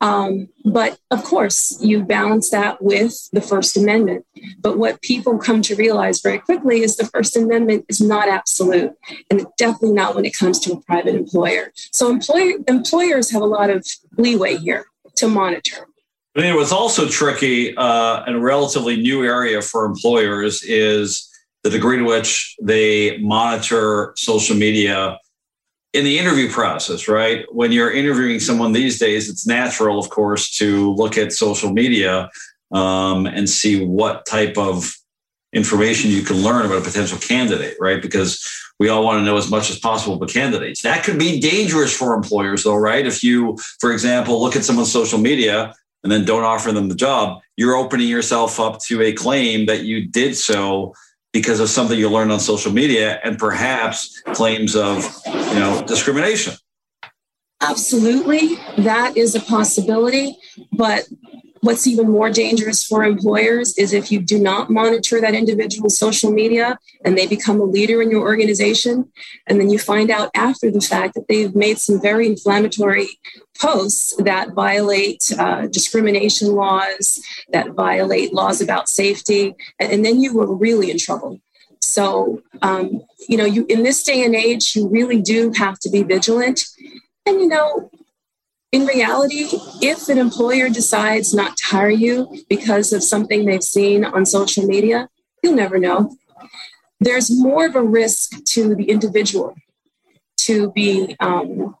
[0.00, 4.24] Um, but of course, you balance that with the First Amendment.
[4.60, 8.92] But what people come to realize very quickly is the First Amendment is not absolute,
[9.30, 11.72] and definitely not when it comes to a private employer.
[11.90, 13.84] So employer, employers have a lot of
[14.16, 14.86] leeway here
[15.16, 15.88] to monitor.
[16.36, 21.28] I mean, what's also tricky uh, and a relatively new area for employers is
[21.64, 25.18] the degree to which they monitor social media
[25.92, 27.44] in the interview process, right?
[27.52, 32.30] When you're interviewing someone these days, it's natural, of course, to look at social media
[32.72, 34.94] um, and see what type of
[35.52, 38.00] information you can learn about a potential candidate, right?
[38.00, 38.40] Because
[38.78, 40.82] we all want to know as much as possible about candidates.
[40.82, 43.04] That could be dangerous for employers, though, right?
[43.04, 45.74] If you, for example, look at someone's social media
[46.04, 49.82] and then don't offer them the job, you're opening yourself up to a claim that
[49.82, 50.94] you did so
[51.32, 56.54] because of something you learned on social media and perhaps claims of you know discrimination.
[57.62, 58.56] Absolutely.
[58.78, 60.38] That is a possibility
[60.72, 61.06] but
[61.62, 66.30] what's even more dangerous for employers is if you do not monitor that individual's social
[66.30, 69.10] media and they become a leader in your organization
[69.46, 73.08] and then you find out after the fact that they've made some very inflammatory
[73.60, 80.34] posts that violate uh, discrimination laws, that violate laws about safety, and, and then you
[80.34, 81.40] were really in trouble.
[81.82, 85.90] So, um, you know, you in this day and age, you really do have to
[85.90, 86.64] be vigilant.
[87.26, 87.90] And you know,
[88.72, 89.48] in reality,
[89.82, 94.64] if an employer decides not to hire you because of something they've seen on social
[94.64, 95.08] media,
[95.42, 96.16] you'll never know.
[97.00, 99.56] There's more of a risk to the individual
[100.42, 101.74] to be um,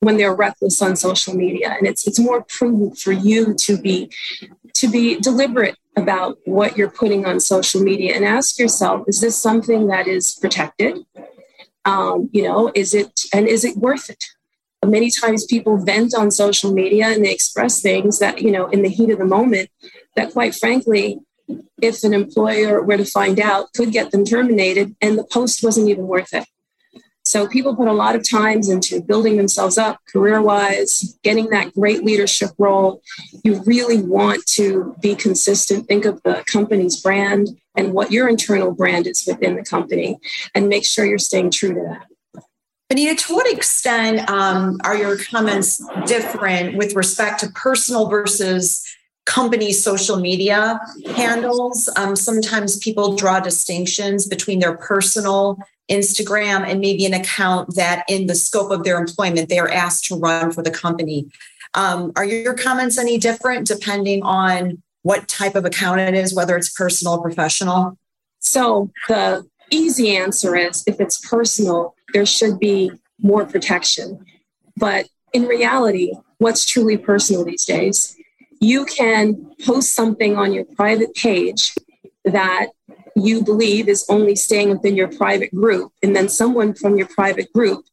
[0.00, 1.74] when they're reckless on social media.
[1.76, 4.10] And it's it's more prudent for you to be
[4.74, 9.36] to be deliberate about what you're putting on social media and ask yourself is this
[9.36, 11.04] something that is protected?
[11.84, 14.22] Um, you know is it and is it worth it
[14.86, 18.82] many times people vent on social media and they express things that you know in
[18.82, 19.70] the heat of the moment
[20.16, 21.20] that quite frankly
[21.80, 25.88] if an employer were to find out could get them terminated and the post wasn't
[25.88, 26.46] even worth it
[27.24, 31.72] so people put a lot of times into building themselves up career wise, getting that
[31.72, 33.00] great leadership role.
[33.44, 35.86] You really want to be consistent.
[35.86, 40.18] Think of the company's brand and what your internal brand is within the company
[40.54, 42.06] and make sure you're staying true to that.
[42.92, 48.84] Benita, to what extent um, are your comments different with respect to personal versus
[49.24, 50.78] company social media
[51.16, 51.88] handles?
[51.96, 55.56] Um, sometimes people draw distinctions between their personal
[55.90, 60.04] Instagram, and maybe an account that, in the scope of their employment, they are asked
[60.08, 61.30] to run for the company.
[61.72, 66.58] Um, are your comments any different depending on what type of account it is, whether
[66.58, 67.96] it's personal or professional?
[68.40, 74.24] So, the easy answer is if it's personal, there should be more protection.
[74.76, 78.16] But in reality, what's truly personal these days?
[78.60, 81.74] You can post something on your private page
[82.24, 82.68] that
[83.16, 87.52] you believe is only staying within your private group, and then someone from your private
[87.52, 87.84] group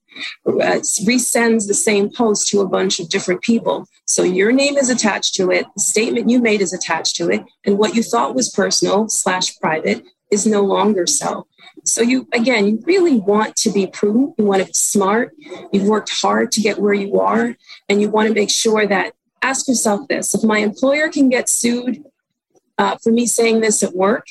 [0.47, 3.85] uh, resends the same post to a bunch of different people.
[4.05, 7.43] So your name is attached to it, the statement you made is attached to it,
[7.65, 11.47] and what you thought was personal slash private is no longer so.
[11.85, 14.35] So you again, you really want to be prudent.
[14.37, 15.33] You want to be smart.
[15.71, 17.55] You've worked hard to get where you are,
[17.87, 21.49] and you want to make sure that ask yourself this: if my employer can get
[21.49, 22.03] sued
[22.77, 24.27] uh, for me saying this at work,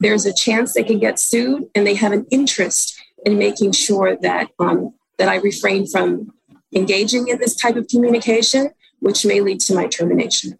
[0.00, 4.16] there's a chance they could get sued, and they have an interest in making sure
[4.22, 6.32] that um, that I refrain from
[6.74, 8.70] engaging in this type of communication,
[9.00, 10.56] which may lead to my termination.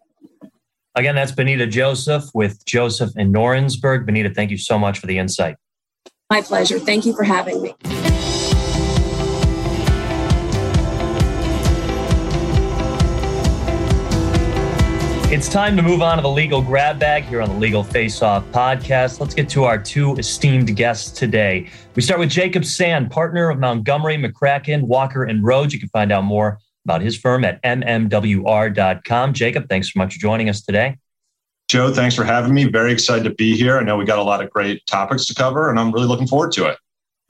[0.95, 4.05] Again, that's Benita Joseph with Joseph in Norinsberg.
[4.05, 5.55] Benita, thank you so much for the insight.
[6.29, 6.77] My pleasure.
[6.77, 7.73] Thank you for having me.
[15.31, 18.21] It's time to move on to the legal grab bag here on the Legal Face
[18.21, 19.19] Off podcast.
[19.19, 21.69] Let's get to our two esteemed guests today.
[21.95, 25.73] We start with Jacob Sand, partner of Montgomery, McCracken, Walker, and Rhodes.
[25.73, 29.33] You can find out more about his firm at mmwr.com.
[29.33, 30.97] Jacob, thanks so much for joining us today.
[31.69, 32.65] Joe, thanks for having me.
[32.65, 33.77] Very excited to be here.
[33.77, 36.25] I know we got a lot of great topics to cover, and I'm really looking
[36.25, 36.77] forward to it.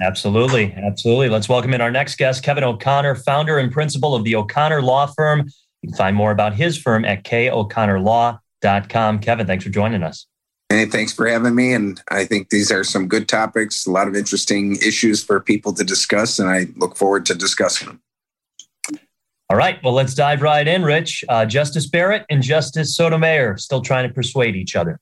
[0.02, 0.72] Absolutely.
[0.74, 1.28] Absolutely.
[1.28, 5.08] Let's welcome in our next guest, Kevin O'Connor, founder and principal of the O'Connor Law
[5.08, 5.50] Firm.
[5.82, 9.20] You can find more about his firm at koconnorlaw.com.
[9.20, 10.26] Kevin, thanks for joining us.
[10.70, 11.74] Hey, thanks for having me.
[11.74, 15.74] And I think these are some good topics, a lot of interesting issues for people
[15.74, 18.02] to discuss, and I look forward to discussing them.
[19.52, 21.26] All right, well, let's dive right in, Rich.
[21.28, 25.00] Uh, Justice Barrett and Justice Sotomayor still trying to persuade each other.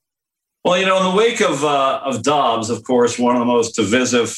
[0.63, 3.45] Well, you know, in the wake of uh, of Dobbs, of course, one of the
[3.45, 4.38] most divisive,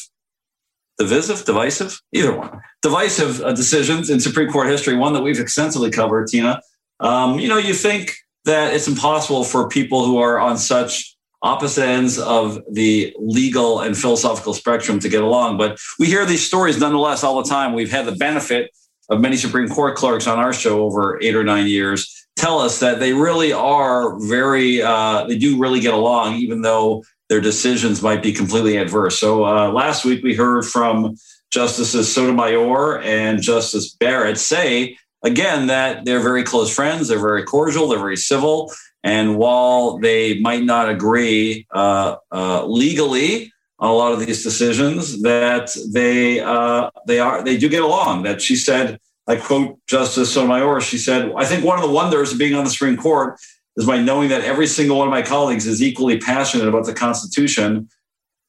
[0.98, 4.96] divisive, divisive, either one, divisive uh, decisions in Supreme Court history.
[4.96, 6.60] One that we've extensively covered, Tina.
[7.00, 11.86] Um, you know, you think that it's impossible for people who are on such opposite
[11.86, 15.58] ends of the legal and philosophical spectrum to get along.
[15.58, 17.74] But we hear these stories nonetheless all the time.
[17.74, 18.72] We've had the benefit
[19.10, 22.80] of many Supreme Court clerks on our show over eight or nine years tell us
[22.80, 28.02] that they really are very, uh, they do really get along, even though their decisions
[28.02, 29.20] might be completely adverse.
[29.20, 31.16] So uh, last week we heard from
[31.52, 37.88] Justices Sotomayor and Justice Barrett say again that they're very close friends, they're very cordial,
[37.88, 38.72] they're very civil.
[39.04, 45.76] And while they might not agree uh, uh legally a lot of these decisions that
[45.88, 48.24] they uh, they are they do get along.
[48.24, 50.82] That she said, I quote Justice Sotomayor.
[50.82, 53.40] She said, "I think one of the wonders of being on the Supreme Court
[53.78, 56.94] is by knowing that every single one of my colleagues is equally passionate about the
[56.94, 57.90] Constitution.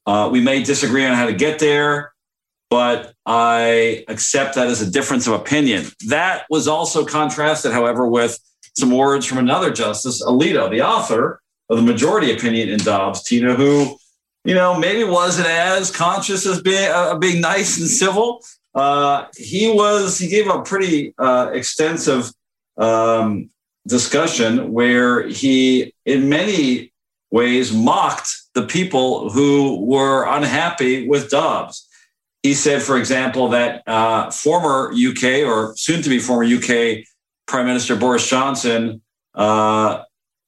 [0.07, 2.13] Uh, we may disagree on how to get there."
[2.71, 5.87] But I accept that as a difference of opinion.
[6.07, 8.39] That was also contrasted, however, with
[8.79, 13.55] some words from another justice, Alito, the author of the majority opinion in Dobbs, Tina,
[13.55, 13.99] who
[14.45, 18.43] you know, maybe wasn't as conscious as being uh, being nice and civil.
[18.75, 20.19] Uh, he was.
[20.19, 22.31] He gave a pretty uh, extensive
[22.77, 23.51] um,
[23.87, 26.93] discussion where he, in many
[27.31, 31.87] ways, mocked the people who were unhappy with Dobbs.
[32.43, 37.05] He said, for example, that uh, former UK or soon to be former UK
[37.47, 39.03] Prime Minister Boris Johnson,
[39.35, 40.03] uh,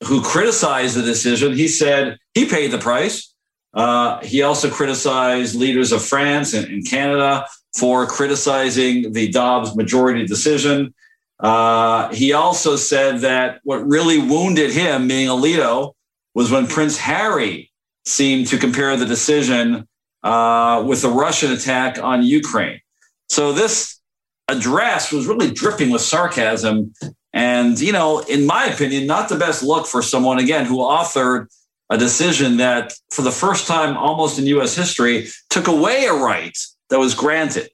[0.04, 3.31] who criticized the decision, he said he paid the price
[3.74, 10.26] uh, he also criticized leaders of France and, and, Canada for criticizing the Dobbs majority
[10.26, 10.92] decision.
[11.40, 15.94] Uh, he also said that what really wounded him, being Alito,
[16.34, 17.70] was when Prince Harry
[18.04, 19.88] seemed to compare the decision
[20.22, 22.80] uh, with the Russian attack on Ukraine.
[23.28, 24.00] So this
[24.48, 26.92] address was really dripping with sarcasm.
[27.32, 31.46] And, you know, in my opinion, not the best look for someone, again, who authored
[31.92, 36.56] a decision that, for the first time almost in US history, took away a right
[36.88, 37.68] that was granted.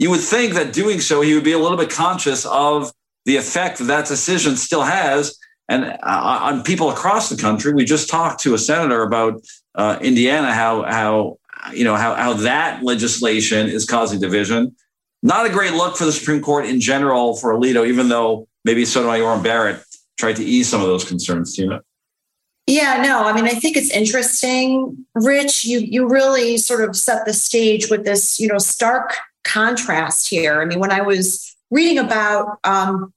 [0.00, 2.92] You would think that doing so, he would be a little bit conscious of
[3.26, 5.38] the effect that that decision still has
[5.68, 7.72] and uh, on people across the country.
[7.72, 9.44] We just talked to a senator about
[9.76, 11.38] uh, Indiana, how how
[11.72, 14.74] you know how how that legislation is causing division.
[15.22, 18.84] Not a great look for the Supreme Court in general for Alito, even though maybe
[18.84, 19.82] Sotomayor and Barrett
[20.18, 21.54] tried to ease some of those concerns.
[21.54, 21.82] Tina.
[22.66, 25.66] Yeah, no, I mean, I think it's interesting, Rich.
[25.66, 30.62] You you really sort of set the stage with this, you know, stark contrast here.
[30.62, 33.12] I mean, when I was reading about um,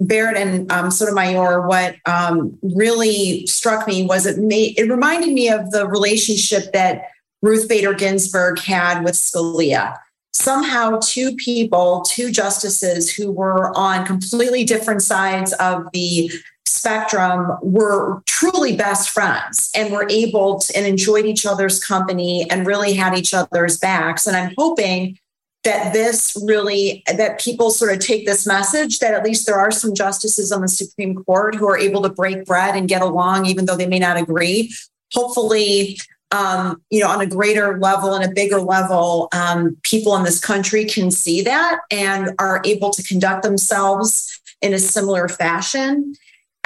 [0.00, 5.48] Barrett and um, Sotomayor, what um, really struck me was it made it reminded me
[5.48, 7.08] of the relationship that
[7.42, 9.96] Ruth Bader Ginsburg had with Scalia.
[10.32, 16.30] Somehow, two people, two justices who were on completely different sides of the
[16.68, 22.66] spectrum were truly best friends and were able to and enjoyed each other's company and
[22.66, 24.26] really had each other's backs.
[24.26, 25.18] And I'm hoping
[25.64, 29.70] that this really that people sort of take this message that at least there are
[29.70, 33.46] some justices on the Supreme Court who are able to break bread and get along
[33.46, 34.72] even though they may not agree.
[35.12, 35.98] Hopefully,
[36.30, 40.40] um, you know, on a greater level and a bigger level, um, people in this
[40.40, 46.14] country can see that and are able to conduct themselves in a similar fashion.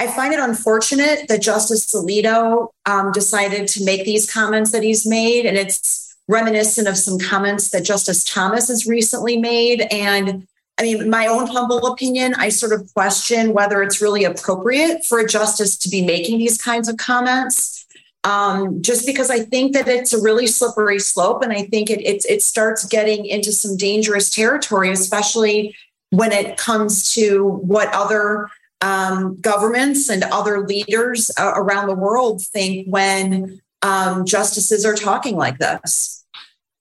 [0.03, 5.07] I find it unfortunate that Justice Alito um, decided to make these comments that he's
[5.07, 9.83] made, and it's reminiscent of some comments that Justice Thomas has recently made.
[9.93, 10.49] And
[10.81, 15.21] I mean, my own humble opinion, I sort of question whether it's really appropriate for
[15.21, 17.87] a justice to be making these kinds of comments.
[18.25, 22.01] Um, just because I think that it's a really slippery slope, and I think it,
[22.01, 25.77] it it starts getting into some dangerous territory, especially
[26.11, 28.49] when it comes to what other
[28.83, 35.37] um, governments and other leaders uh, around the world think when um, justices are talking
[35.37, 36.23] like this.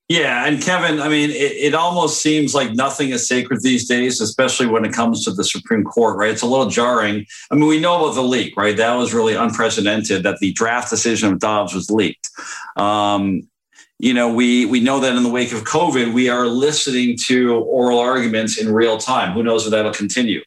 [0.10, 4.20] Yeah, and Kevin, I mean, it, it, almost seems like nothing is sacred these days,
[4.20, 6.32] especially when it comes to the Supreme Court, right?
[6.32, 7.26] It's a little jarring.
[7.50, 8.76] I mean, we know about the leak, right?
[8.76, 12.30] That was really unprecedented that the draft decision of Dobbs was leaked.
[12.76, 13.44] Um,
[14.02, 17.54] you know, we we know that in the wake of COVID, we are listening to
[17.58, 19.32] oral arguments in real time.
[19.34, 20.42] Who knows if that'll continue?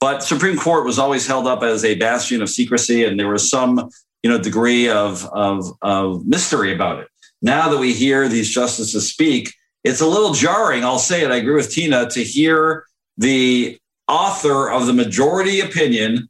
[0.00, 3.48] But Supreme Court was always held up as a bastion of secrecy, and there was
[3.48, 3.90] some,
[4.24, 7.06] you know, degree of, of, of mystery about it.
[7.40, 9.54] Now that we hear these justices speak,
[9.84, 10.82] it's a little jarring.
[10.82, 11.30] I'll say it.
[11.30, 13.78] I agree with Tina to hear the
[14.08, 16.28] author of the majority opinion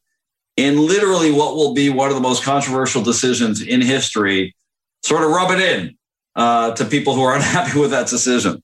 [0.59, 4.55] in literally what will be one of the most controversial decisions in history,
[5.03, 5.96] sort of rub it in
[6.37, 8.62] uh, to people who are unhappy with that decision.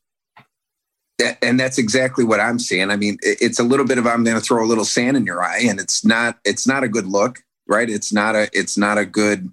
[1.41, 2.91] And that's exactly what I'm seeing.
[2.91, 5.25] I mean, it's a little bit of I'm going to throw a little sand in
[5.25, 7.89] your eye, and it's not it's not a good look, right?
[7.89, 9.51] It's not a it's not a good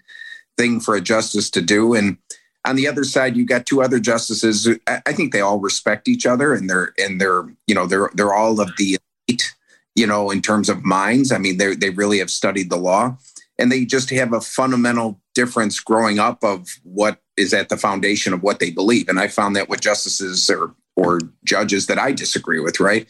[0.58, 1.94] thing for a justice to do.
[1.94, 2.18] And
[2.66, 4.68] on the other side, you got two other justices.
[4.88, 8.34] I think they all respect each other, and they're and they're you know they're they're
[8.34, 8.98] all of the
[9.28, 9.54] elite,
[9.96, 11.32] you know, in terms of minds.
[11.32, 13.16] I mean, they they really have studied the law,
[13.60, 18.34] and they just have a fundamental difference growing up of what is at the foundation
[18.34, 19.08] of what they believe.
[19.08, 23.08] And I found that with justices or or judges that I disagree with, right?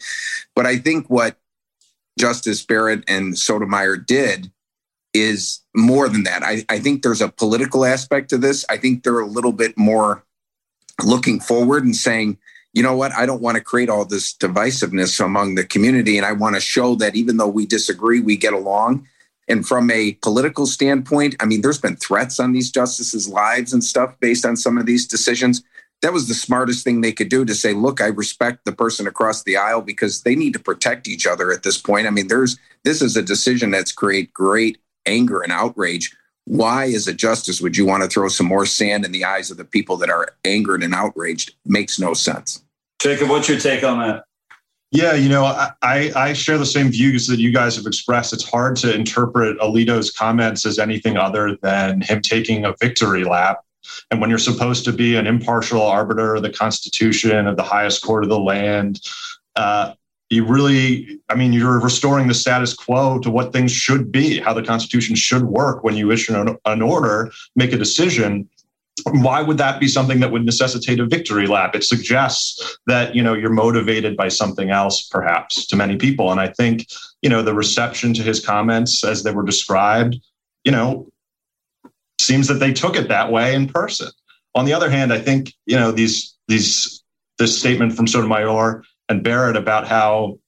[0.54, 1.36] But I think what
[2.18, 4.52] Justice Barrett and Sotomayor did
[5.12, 6.44] is more than that.
[6.44, 8.64] I, I think there's a political aspect to this.
[8.68, 10.24] I think they're a little bit more
[11.04, 12.38] looking forward and saying,
[12.72, 16.16] you know what, I don't want to create all this divisiveness among the community.
[16.16, 19.08] And I want to show that even though we disagree, we get along.
[19.50, 23.82] And from a political standpoint, I mean, there's been threats on these justices' lives and
[23.82, 25.62] stuff based on some of these decisions.
[26.02, 29.06] That was the smartest thing they could do to say, look, I respect the person
[29.06, 32.06] across the aisle because they need to protect each other at this point.
[32.06, 36.16] I mean, there's this is a decision that's create great anger and outrage.
[36.46, 39.50] Why, as a justice, would you want to throw some more sand in the eyes
[39.50, 41.54] of the people that are angered and outraged?
[41.66, 42.62] Makes no sense.
[43.00, 44.24] Jacob, what's your take on that?
[44.92, 48.32] Yeah, you know, I, I share the same views that you guys have expressed.
[48.32, 53.60] It's hard to interpret Alito's comments as anything other than him taking a victory lap.
[54.10, 58.02] And when you're supposed to be an impartial arbiter of the Constitution, of the highest
[58.02, 59.00] court of the land,
[59.54, 59.94] uh,
[60.28, 64.54] you really, I mean, you're restoring the status quo to what things should be, how
[64.54, 68.48] the Constitution should work when you issue an, an order, make a decision
[69.04, 71.74] why would that be something that would necessitate a victory lap?
[71.74, 76.30] It suggests that you know you're motivated by something else perhaps to many people.
[76.30, 76.86] And i think
[77.22, 80.16] you know the reception to his comments as they were described
[80.64, 81.08] you know
[82.20, 84.08] seems that they took it that way in person.
[84.54, 87.02] On the other hand i think you know these these
[87.38, 90.38] this statement from sotomayor and Barrett about how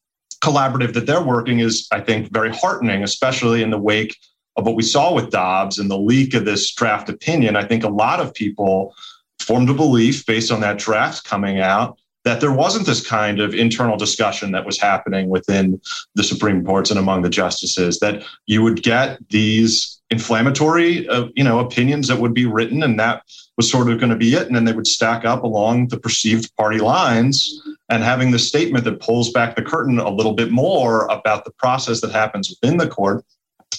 [0.43, 4.17] collaborative that they're working is, I think, very heartening, especially in the wake
[4.57, 7.57] of what we saw with Dobbs and the leak of this draft opinion.
[7.57, 8.95] I think a lot of people
[9.41, 13.55] formed a belief based on that draft coming out that there wasn't this kind of
[13.55, 15.81] internal discussion that was happening within
[16.15, 21.43] the Supreme Courts and among the justices, that you would get these inflammatory uh, you
[21.43, 23.23] know opinions that would be written and that
[23.57, 25.97] was sort of going to be it and then they would stack up along the
[25.97, 30.51] perceived party lines and having the statement that pulls back the curtain a little bit
[30.51, 33.25] more about the process that happens within the court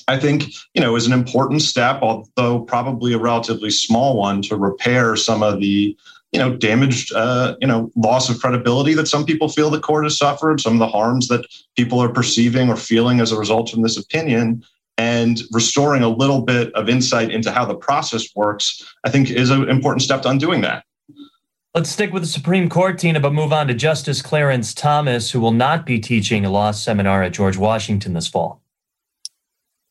[0.08, 4.56] i think you know is an important step although probably a relatively small one to
[4.56, 5.98] repair some of the
[6.32, 10.04] you know damaged uh, you know loss of credibility that some people feel the court
[10.04, 11.46] has suffered some of the harms that
[11.76, 14.64] people are perceiving or feeling as a result from this opinion
[14.98, 19.50] and restoring a little bit of insight into how the process works i think is
[19.50, 20.84] an important step to undoing that
[21.76, 25.40] Let's stick with the Supreme Court, Tina, but move on to Justice Clarence Thomas, who
[25.40, 28.63] will not be teaching a law seminar at George Washington this fall.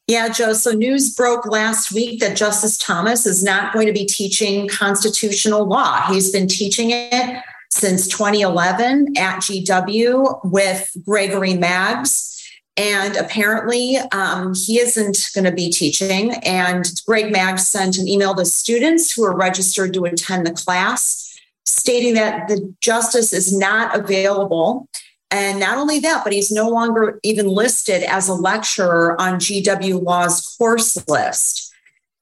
[0.09, 0.53] Yeah, Joe.
[0.53, 5.65] So news broke last week that Justice Thomas is not going to be teaching constitutional
[5.65, 6.03] law.
[6.09, 12.29] He's been teaching it since 2011 at GW with Gregory Maggs.
[12.77, 16.33] And apparently, um, he isn't going to be teaching.
[16.43, 21.29] And Greg Maggs sent an email to students who are registered to attend the class
[21.65, 24.89] stating that the justice is not available.
[25.33, 30.03] And not only that, but he's no longer even listed as a lecturer on GW
[30.03, 31.73] Law's course list.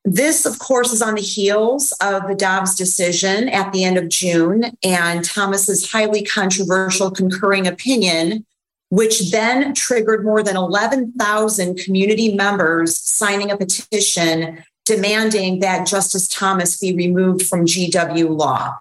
[0.05, 4.09] This, of course, is on the heels of the Dobbs decision at the end of
[4.09, 8.47] June and Thomas's highly controversial concurring opinion,
[8.91, 16.79] which then triggered more than 11,000 community members signing a petition demanding that Justice Thomas
[16.79, 18.79] be removed from GW Law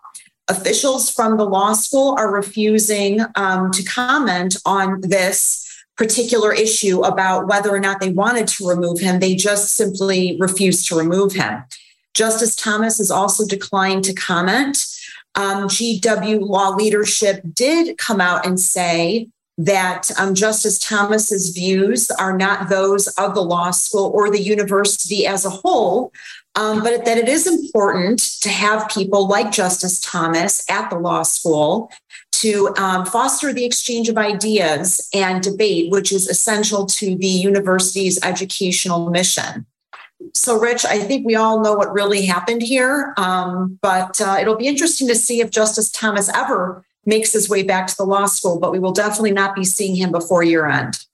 [0.49, 7.47] officials from the law school are refusing um, to comment on this particular issue about
[7.47, 9.19] whether or not they wanted to remove him.
[9.19, 11.63] They just simply refused to remove him.
[12.13, 14.85] Justice Thomas has also declined to comment.
[15.35, 19.29] Um, GW law leadership did come out and say
[19.59, 25.27] that um, Justice Thomas's views are not those of the law school or the university
[25.27, 26.13] as a whole,
[26.55, 31.23] um, but that it is important to have people like Justice Thomas at the law
[31.23, 31.91] school
[32.33, 38.23] to um, foster the exchange of ideas and debate, which is essential to the university's
[38.23, 39.65] educational mission.
[40.33, 44.57] So, Rich, I think we all know what really happened here, um, but uh, it'll
[44.57, 48.25] be interesting to see if Justice Thomas ever makes his way back to the law
[48.25, 51.05] school, but we will definitely not be seeing him before year end.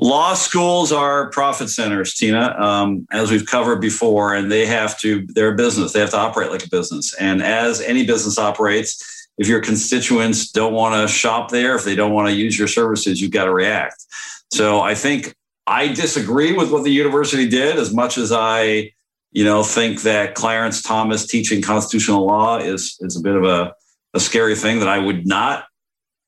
[0.00, 5.26] Law schools are profit centers, Tina, um, as we've covered before, and they have to,
[5.34, 5.92] they're a business.
[5.92, 7.14] They have to operate like a business.
[7.18, 11.96] And as any business operates, if your constituents don't want to shop there, if they
[11.96, 14.04] don't want to use your services, you've got to react.
[14.52, 15.34] So I think
[15.66, 18.92] I disagree with what the university did as much as I,
[19.32, 23.74] you know, think that Clarence Thomas teaching constitutional law is, is a bit of a,
[24.14, 25.64] a scary thing that I would not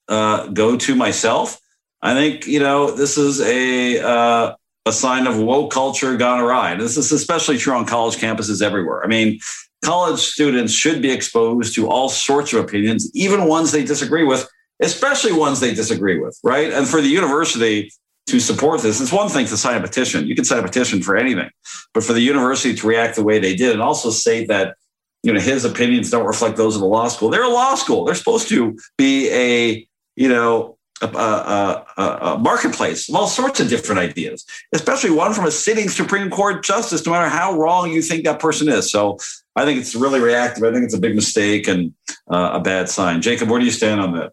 [0.09, 1.61] uh, go to myself.
[2.03, 4.55] I think you know this is a uh,
[4.86, 6.72] a sign of woke culture gone awry.
[6.72, 9.05] And this is especially true on college campuses everywhere.
[9.05, 9.38] I mean,
[9.84, 14.48] college students should be exposed to all sorts of opinions, even ones they disagree with,
[14.80, 16.72] especially ones they disagree with, right?
[16.72, 17.92] And for the university
[18.26, 20.26] to support this, it's one thing to sign a petition.
[20.26, 21.51] You can sign a petition for anything,
[21.92, 24.76] but for the university to react the way they did and also say that
[25.22, 27.28] you know his opinions don't reflect those of the law school.
[27.28, 28.05] They're a law school.
[28.05, 29.86] They're supposed to be a
[30.16, 35.46] you know a, a, a, marketplace of all sorts of different ideas, especially one from
[35.46, 38.90] a sitting Supreme Court justice, no matter how wrong you think that person is.
[38.90, 39.18] So
[39.57, 40.64] I think it's really reactive.
[40.64, 41.94] I think it's a big mistake and
[42.30, 43.22] uh, a bad sign.
[43.22, 44.32] Jacob, where do you stand on that?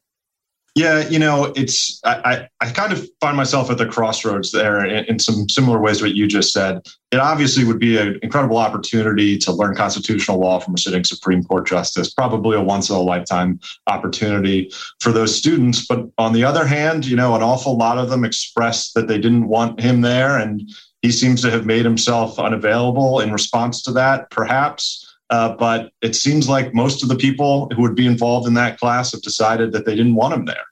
[0.78, 5.06] Yeah, you know, it's I, I, kind of find myself at the crossroads there in,
[5.06, 6.88] in, some similar ways to what you just said.
[7.12, 11.44] It obviously would be an incredible opportunity to learn constitutional law from a sitting Supreme
[11.44, 14.70] Court justice, probably a once in a lifetime opportunity
[15.00, 15.84] for those students.
[15.88, 19.18] But on the other hand, you know, an awful lot of them expressed that they
[19.18, 20.70] didn't want him there, and
[21.02, 25.07] he seems to have made himself unavailable in response to that, perhaps.
[25.30, 28.80] Uh, but it seems like most of the people who would be involved in that
[28.80, 30.66] class have decided that they didn't want him there.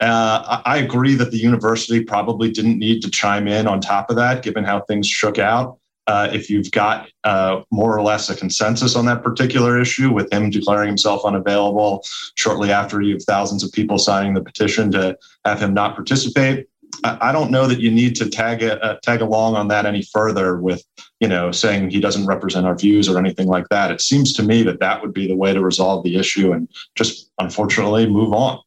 [0.00, 4.16] Uh, I agree that the university probably didn't need to chime in on top of
[4.16, 5.78] that, given how things shook out.
[6.08, 10.30] Uh, if you've got uh, more or less a consensus on that particular issue, with
[10.32, 12.04] him declaring himself unavailable
[12.34, 16.66] shortly after you have thousands of people signing the petition to have him not participate,
[17.04, 20.58] I don't know that you need to tag uh, tag along on that any further
[20.58, 20.84] with
[21.20, 23.90] you know saying he doesn't represent our views or anything like that.
[23.90, 26.68] It seems to me that that would be the way to resolve the issue and
[26.94, 28.60] just unfortunately move on.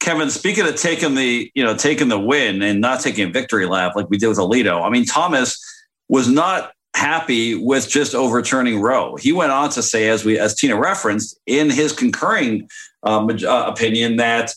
[0.00, 3.66] Kevin, speaking of taking the you know taking the win and not taking a victory
[3.66, 5.62] lap like we did with Alito, I mean Thomas
[6.08, 9.16] was not happy with just overturning Roe.
[9.16, 12.68] He went on to say, as we as Tina referenced in his concurring
[13.02, 14.54] um, opinion, that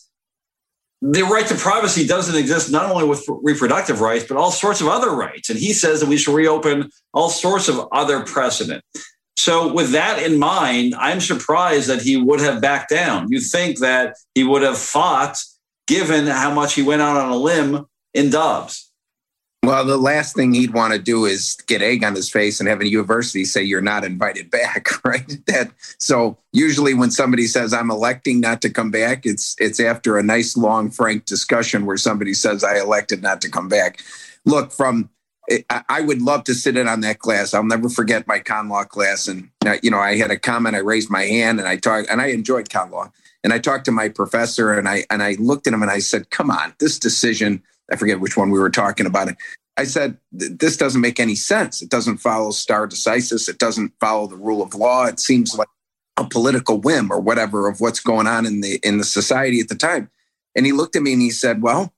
[1.11, 4.87] the right to privacy doesn't exist not only with reproductive rights, but all sorts of
[4.87, 5.49] other rights.
[5.49, 8.85] And he says that we should reopen all sorts of other precedent.
[9.35, 13.27] So, with that in mind, I'm surprised that he would have backed down.
[13.29, 15.37] You think that he would have fought,
[15.87, 18.89] given how much he went out on a limb in Dobbs.
[19.63, 22.67] Well, the last thing he'd want to do is get egg on his face and
[22.67, 25.25] have a university say you're not invited back, right?
[25.47, 30.17] That so usually when somebody says I'm electing not to come back, it's it's after
[30.17, 34.01] a nice long frank discussion where somebody says I elected not to come back.
[34.43, 35.09] Look, from
[35.49, 37.53] eh, I would love to sit in on that class.
[37.53, 40.75] I'll never forget my con law class, and uh, you know I had a comment.
[40.75, 43.13] I raised my hand and I talked, and I enjoyed con law.
[43.45, 45.99] And I talked to my professor, and I and I looked at him and I
[45.99, 49.29] said, "Come on, this decision." I forget which one we were talking about.
[49.75, 51.81] I said, this doesn't make any sense.
[51.81, 53.49] It doesn't follow stare decisis.
[53.49, 55.05] It doesn't follow the rule of law.
[55.05, 55.67] It seems like
[56.17, 59.69] a political whim or whatever of what's going on in the in the society at
[59.69, 60.11] the time.
[60.55, 61.91] And he looked at me and he said, Well,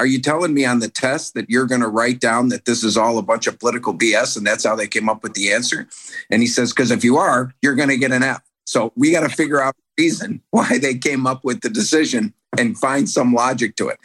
[0.00, 2.82] are you telling me on the test that you're going to write down that this
[2.82, 5.52] is all a bunch of political BS and that's how they came up with the
[5.52, 5.86] answer?
[6.30, 8.42] And he says, Because if you are, you're going to get an F.
[8.66, 12.76] So we got to figure out reason why they came up with the decision and
[12.76, 13.98] find some logic to it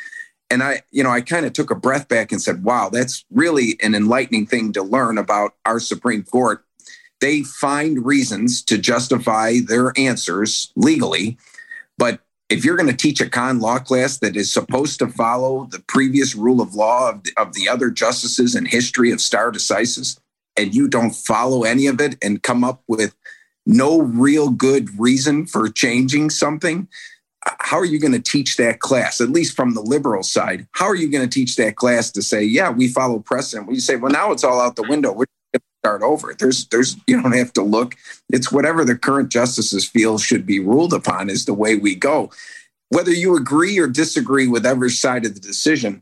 [0.50, 3.24] and I, you know, I kind of took a breath back and said, wow, that's
[3.32, 6.64] really an enlightening thing to learn about our Supreme Court.
[7.22, 11.38] They find reasons to justify their answers legally.
[11.97, 15.68] But if you're going to teach a con law class that is supposed to follow
[15.70, 19.52] the previous rule of law of the, of the other justices and history of stare
[19.52, 20.20] decisis,
[20.58, 23.16] and you don't follow any of it and come up with
[23.66, 26.88] no real good reason for changing something,
[27.60, 30.68] how are you going to teach that class, at least from the liberal side?
[30.72, 33.72] How are you going to teach that class to say, yeah, we follow precedent?
[33.72, 35.10] You say, well, now it's all out the window.
[35.10, 36.36] We're going to start over.
[36.38, 37.95] There's, there's, you don't have to look.
[38.30, 42.32] It's whatever the current justices feel should be ruled upon is the way we go.
[42.89, 46.02] Whether you agree or disagree with every side of the decision,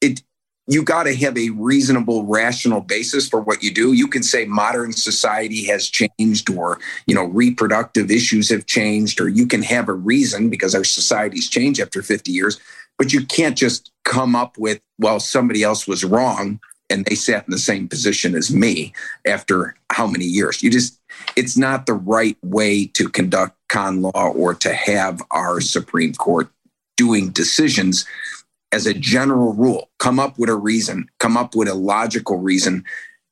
[0.00, 0.22] it
[0.68, 3.94] you got to have a reasonable rational basis for what you do.
[3.94, 9.28] You can say modern society has changed or you know reproductive issues have changed or
[9.28, 12.60] you can have a reason because our society's changed after 50 years
[12.98, 16.60] but you can't just come up with well somebody else was wrong
[16.90, 18.92] and they sat in the same position as me
[19.26, 20.62] after how many years.
[20.62, 20.98] You just
[21.36, 26.48] it's not the right way to conduct con law or to have our supreme court
[26.96, 28.06] doing decisions
[28.72, 32.84] as a general rule, come up with a reason, come up with a logical reason.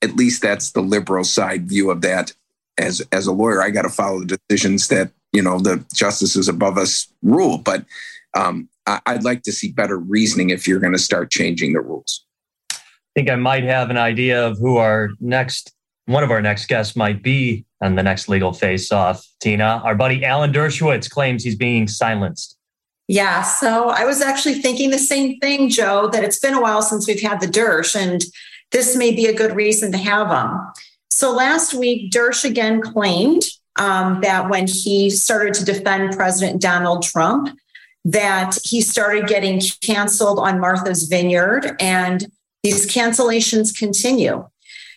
[0.03, 2.33] At least that's the liberal side view of that.
[2.79, 6.49] As as a lawyer, I got to follow the decisions that you know the justices
[6.49, 7.59] above us rule.
[7.59, 7.87] But
[8.35, 11.81] um, I, I'd like to see better reasoning if you're going to start changing the
[11.81, 12.25] rules.
[12.71, 12.77] I
[13.15, 15.73] think I might have an idea of who our next
[16.05, 19.27] one of our next guests might be on the next legal face off.
[19.41, 22.56] Tina, our buddy Alan Dershowitz claims he's being silenced.
[23.09, 26.83] Yeah, so I was actually thinking the same thing, Joe, that it's been a while
[26.83, 28.25] since we've had the Dersh, and
[28.73, 30.61] this may be a good reason to have them.
[31.11, 33.45] So last week, Dersh again claimed
[33.77, 37.57] um, that when he started to defend President Donald Trump,
[38.05, 42.27] that he started getting canceled on Martha's Vineyard, and
[42.65, 44.49] these cancellations continue.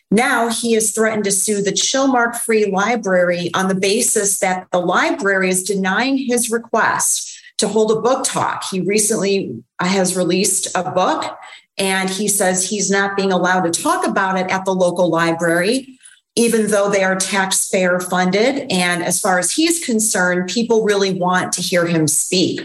[0.10, 4.80] Now he has threatened to sue the Chilmark Free Library on the basis that the
[4.80, 8.64] library is denying his request to hold a book talk.
[8.70, 11.38] He recently has released a book
[11.78, 15.97] and he says he's not being allowed to talk about it at the local library,
[16.36, 18.70] even though they are taxpayer funded.
[18.72, 22.62] And as far as he's concerned, people really want to hear him speak.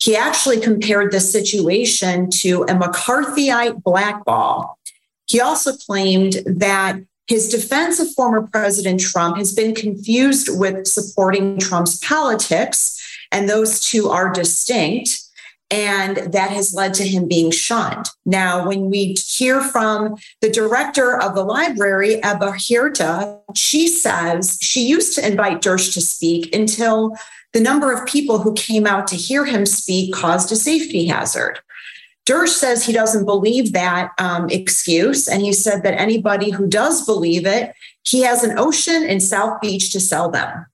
[0.00, 4.78] He actually compared the situation to a McCarthyite blackball.
[5.26, 11.58] He also claimed that his defense of former President Trump has been confused with supporting
[11.58, 12.98] Trump's politics
[13.32, 15.22] and those two are distinct.
[15.70, 18.08] And that has led to him being shunned.
[18.24, 24.86] Now, when we hear from the director of the library, Ebba Hirta, she says she
[24.86, 27.14] used to invite Dersh to speak until
[27.52, 31.60] the number of people who came out to hear him speak caused a safety hazard.
[32.28, 35.28] Dersh says he doesn't believe that um, excuse.
[35.28, 37.74] And he said that anybody who does believe it,
[38.04, 40.66] he has an ocean in South Beach to sell them.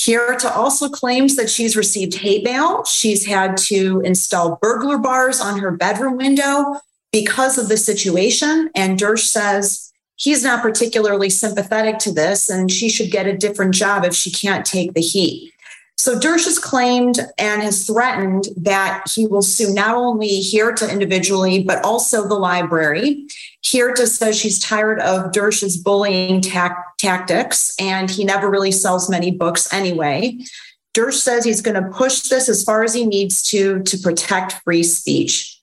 [0.00, 2.84] Hirta also claims that she's received hate mail.
[2.84, 6.80] She's had to install burglar bars on her bedroom window
[7.12, 8.70] because of the situation.
[8.74, 13.74] And Dersh says he's not particularly sympathetic to this and she should get a different
[13.74, 15.52] job if she can't take the heat.
[15.98, 21.62] So Dersh has claimed and has threatened that he will sue not only Hirta individually,
[21.62, 23.26] but also the library.
[23.62, 29.30] Hirta says she's tired of Dersh's bullying ta- tactics, and he never really sells many
[29.30, 30.38] books anyway.
[30.94, 34.54] Dersh says he's going to push this as far as he needs to to protect
[34.64, 35.60] free speech.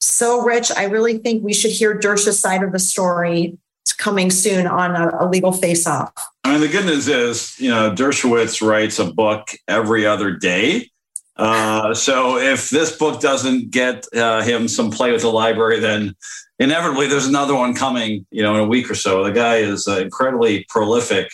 [0.00, 3.58] So, Rich, I really think we should hear Dersh's side of the story
[3.96, 6.12] coming soon on a, a legal face off.
[6.44, 10.90] I mean, the good news is, you know, Dershowitz writes a book every other day.
[11.36, 16.14] Uh, so if this book doesn't get uh, him some play with the library, then
[16.58, 19.22] inevitably there's another one coming, you know, in a week or so.
[19.22, 21.28] The guy is uh, incredibly prolific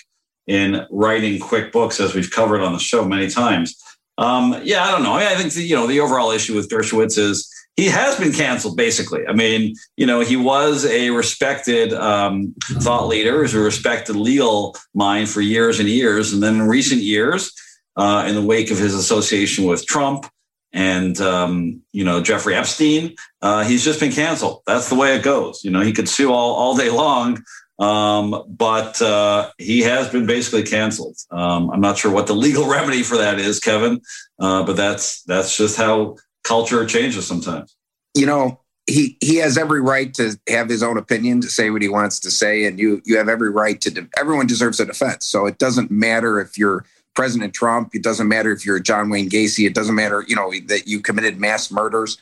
[0.46, 3.76] in writing quick books, as we've covered on the show many times.
[4.18, 5.14] Um, yeah, I don't know.
[5.14, 8.76] I think the, you know the overall issue with Dershowitz is he has been canceled
[8.76, 14.16] basically i mean you know he was a respected um, thought leader as a respected
[14.16, 17.52] legal mind for years and years and then in recent years
[17.96, 20.26] uh, in the wake of his association with trump
[20.72, 24.62] and um, you know jeffrey epstein uh, he's just been canceled.
[24.66, 25.64] That's the way it goes.
[25.64, 27.42] You know he could sue all, all day long
[27.78, 31.16] um, but uh, he has been basically canceled.
[31.30, 34.00] Um, i'm not sure what the legal remedy for that is kevin
[34.38, 37.76] uh, but that's that's just how culture changes sometimes.
[38.14, 41.82] You know, he he has every right to have his own opinion to say what
[41.82, 44.86] he wants to say and you you have every right to de- everyone deserves a
[44.86, 45.26] defense.
[45.26, 46.84] So it doesn't matter if you're
[47.14, 50.52] president trump it doesn't matter if you're john wayne gacy it doesn't matter you know
[50.66, 52.18] that you committed mass murders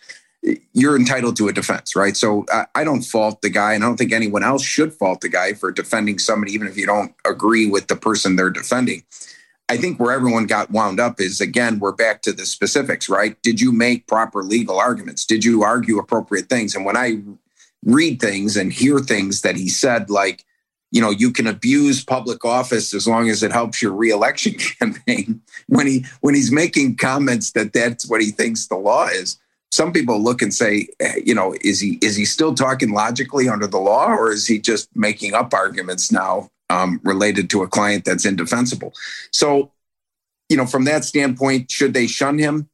[0.73, 3.97] you're entitled to a defense right so I, don't fault the guy and i don't
[3.97, 7.67] think anyone else should fault the guy for defending somebody even if you don't agree
[7.67, 9.03] with the person they're defending
[9.71, 13.41] I think where everyone got wound up is again, we're back to the specifics, right?
[13.41, 15.25] Did you make proper legal arguments?
[15.25, 16.75] Did you argue appropriate things?
[16.75, 17.23] And when I
[17.85, 20.45] read things and hear things that he said, like,
[20.91, 25.41] you know, you can abuse public office as long as it helps your reelection campaign.
[25.67, 29.39] When he when he's making comments that that's what he thinks the law is,
[29.71, 33.49] some people look and say, eh, you know, is he is he still talking logically
[33.49, 37.69] under the law, or is he just making up arguments now um, related to a
[37.69, 38.95] client that's indefensible.
[39.33, 39.73] So,
[40.49, 42.71] you know, from that standpoint, should they shun him?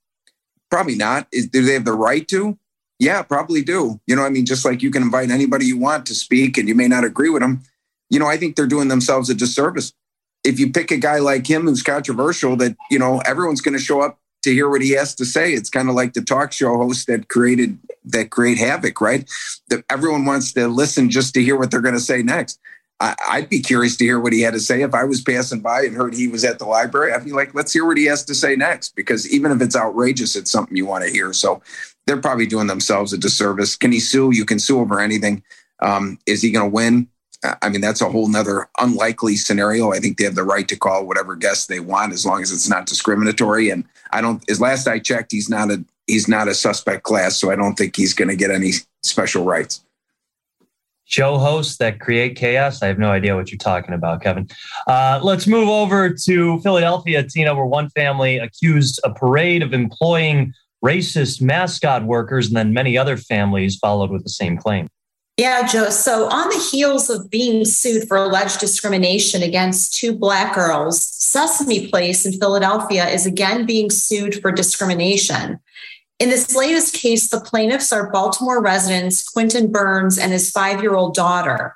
[0.70, 1.26] Probably not.
[1.32, 2.58] Is, do they have the right to?
[2.98, 4.00] Yeah, probably do.
[4.06, 6.68] You know, I mean, just like you can invite anybody you want to speak and
[6.68, 7.62] you may not agree with them.
[8.10, 9.92] You know, I think they're doing themselves a disservice.
[10.44, 13.82] If you pick a guy like him who's controversial, that, you know, everyone's going to
[13.82, 15.52] show up to hear what he has to say.
[15.52, 19.28] It's kind of like the talk show hosts that created that create havoc, right?
[19.68, 22.60] That everyone wants to listen just to hear what they're going to say next.
[22.98, 24.80] I, would be curious to hear what he had to say.
[24.80, 27.54] If I was passing by and heard he was at the library, I'd be like,
[27.54, 28.96] let's hear what he has to say next.
[28.96, 31.34] Because even if it's outrageous, it's something you want to hear.
[31.34, 31.60] So
[32.06, 33.76] they're probably doing themselves a disservice.
[33.76, 34.30] Can he sue?
[34.32, 35.42] You can sue over anything.
[35.80, 37.08] Um, is he going to win?
[37.62, 39.92] I mean, that's a whole nother unlikely scenario.
[39.92, 42.52] I think they have the right to call whatever guest they want as long as
[42.52, 43.70] it's not discriminatory.
[43.70, 47.36] And I don't, as last I checked, he's not a he's not a suspect class,
[47.36, 48.72] so I don't think he's going to get any
[49.02, 49.82] special rights
[51.06, 52.82] show hosts that create chaos.
[52.82, 54.48] I have no idea what you're talking about, Kevin.
[54.86, 60.52] Uh, let's move over to Philadelphia, Tina, where one family accused a parade of employing
[60.84, 64.88] racist mascot workers, and then many other families followed with the same claim.
[65.36, 65.90] Yeah, Joe.
[65.90, 71.88] So, on the heels of being sued for alleged discrimination against two Black girls, Sesame
[71.88, 75.60] Place in Philadelphia is again being sued for discrimination.
[76.18, 80.94] In this latest case, the plaintiffs are Baltimore residents Quinton Burns and his five year
[80.94, 81.74] old daughter,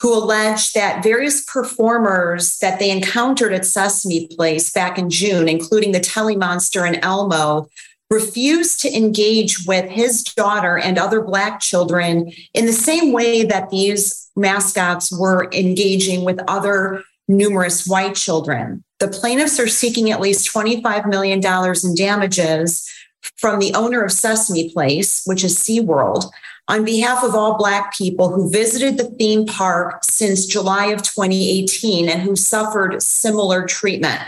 [0.00, 5.92] who allege that various performers that they encountered at Sesame Place back in June, including
[5.92, 7.68] the Telly Monster and Elmo,
[8.12, 13.70] refused to engage with his daughter and other Black children in the same way that
[13.70, 18.84] these mascots were engaging with other numerous white children.
[18.98, 22.88] The plaintiffs are seeking at least $25 million in damages
[23.36, 26.30] from the owner of Sesame Place, which is SeaWorld,
[26.68, 32.08] on behalf of all Black people who visited the theme park since July of 2018
[32.08, 34.20] and who suffered similar treatment.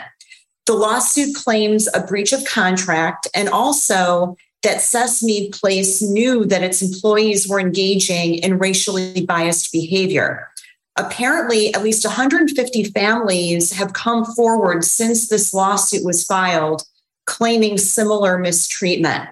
[0.66, 6.80] The lawsuit claims a breach of contract and also that Sesame Place knew that its
[6.80, 10.50] employees were engaging in racially biased behavior.
[10.96, 16.82] Apparently, at least 150 families have come forward since this lawsuit was filed
[17.26, 19.28] claiming similar mistreatment.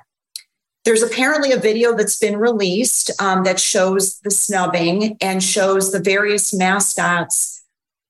[0.85, 6.01] There's apparently a video that's been released um, that shows the snubbing and shows the
[6.01, 7.62] various mascots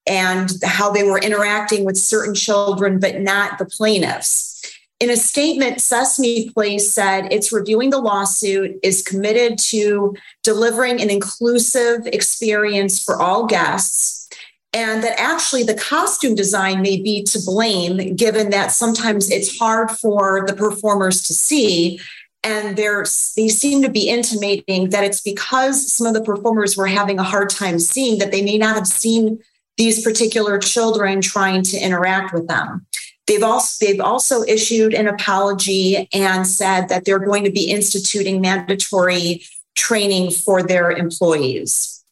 [0.07, 4.50] and how they were interacting with certain children, but not the plaintiffs.
[4.98, 11.11] In a statement, Sesame Place said it's reviewing the lawsuit, is committed to delivering an
[11.11, 14.28] inclusive experience for all guests,
[14.72, 19.90] and that actually the costume design may be to blame, given that sometimes it's hard
[19.90, 22.00] for the performers to see.
[22.44, 27.18] And they seem to be intimating that it's because some of the performers were having
[27.18, 29.40] a hard time seeing that they may not have seen
[29.76, 32.86] these particular children trying to interact with them.
[33.26, 38.40] They've also, they've also issued an apology and said that they're going to be instituting
[38.40, 39.44] mandatory
[39.74, 42.04] training for their employees.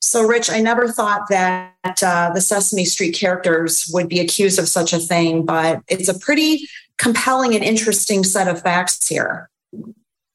[0.00, 4.68] So, Rich, I never thought that uh, the Sesame Street characters would be accused of
[4.68, 9.48] such a thing, but it's a pretty compelling and interesting set of facts here.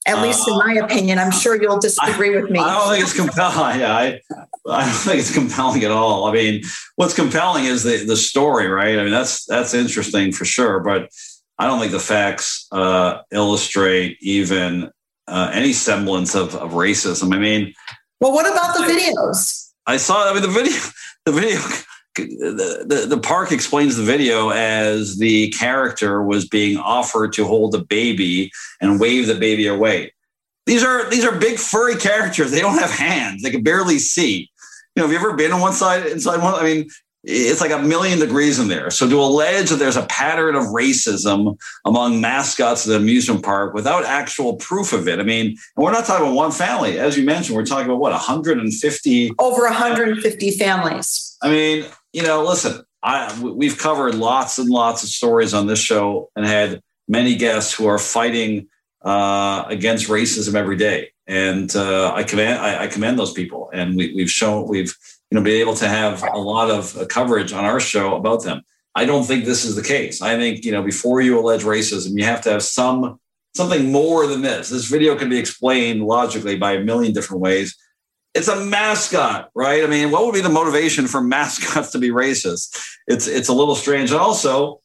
[0.07, 2.59] At least, in my opinion, I'm sure you'll disagree I, with me.
[2.59, 3.79] I don't think it's compelling.
[3.79, 4.21] Yeah, I,
[4.69, 6.25] I don't think it's compelling at all.
[6.25, 6.63] I mean,
[6.95, 8.97] what's compelling is the the story, right?
[8.97, 11.09] I mean, that's that's interesting for sure, but
[11.59, 14.91] I don't think the facts uh, illustrate even
[15.27, 17.33] uh, any semblance of, of racism.
[17.33, 17.73] I mean,
[18.21, 19.71] well, what about the videos?
[19.85, 20.29] I saw.
[20.29, 20.77] I mean, the video.
[21.25, 21.59] The video.
[22.17, 27.75] The, the, the park explains the video as the character was being offered to hold
[27.75, 28.51] a baby
[28.81, 30.13] and wave the baby away.
[30.65, 32.51] These are these are big furry characters.
[32.51, 33.41] They don't have hands.
[33.41, 34.49] They can barely see.
[34.95, 36.55] You know, have you ever been on one side inside one?
[36.55, 36.89] I mean,
[37.23, 38.89] it's like a million degrees in there.
[38.89, 43.73] So to allege that there's a pattern of racism among mascots at the amusement park
[43.73, 45.19] without actual proof of it.
[45.19, 46.99] I mean, we're not talking about one family.
[46.99, 49.31] As you mentioned, we're talking about what, 150?
[49.39, 51.37] Over 150 families.
[51.41, 55.79] I mean, you know, listen, I, we've covered lots and lots of stories on this
[55.79, 58.67] show and had many guests who are fighting
[59.03, 61.11] uh, against racism every day.
[61.27, 63.69] And uh, I commend I, I commend those people.
[63.73, 64.95] And we, we've shown we've
[65.29, 68.43] you know, be able to have a lot of uh, coverage on our show about
[68.43, 68.61] them.
[68.95, 70.21] I don't think this is the case.
[70.21, 73.19] I think, you know, before you allege racism, you have to have some
[73.55, 74.69] something more than this.
[74.69, 77.75] This video can be explained logically by a million different ways.
[78.33, 79.83] It's a mascot, right?
[79.83, 82.79] I mean, what would be the motivation for mascots to be racist?
[83.07, 84.11] It's it's a little strange.
[84.11, 84.81] And also,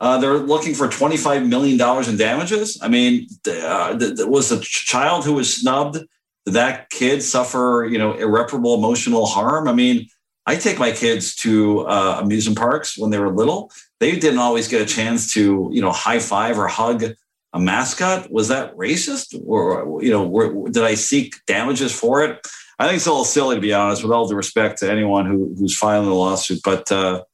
[0.00, 2.78] uh, they're looking for $25 million in damages.
[2.82, 3.96] I mean, uh,
[4.26, 6.06] was the child who was snubbed
[6.46, 9.66] did that kid suffer, you know, irreparable emotional harm?
[9.66, 10.08] I mean,
[10.46, 13.72] I take my kids to uh, amusement parks when they were little.
[13.98, 17.04] They didn't always get a chance to, you know, high five or hug
[17.52, 18.30] a mascot.
[18.30, 22.46] Was that racist, or you know, were, did I seek damages for it?
[22.78, 25.26] I think it's a little silly, to be honest, with all due respect to anyone
[25.26, 26.60] who, who's filing the lawsuit.
[26.62, 27.24] But uh,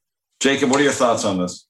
[0.40, 1.66] Jacob, what are your thoughts on this?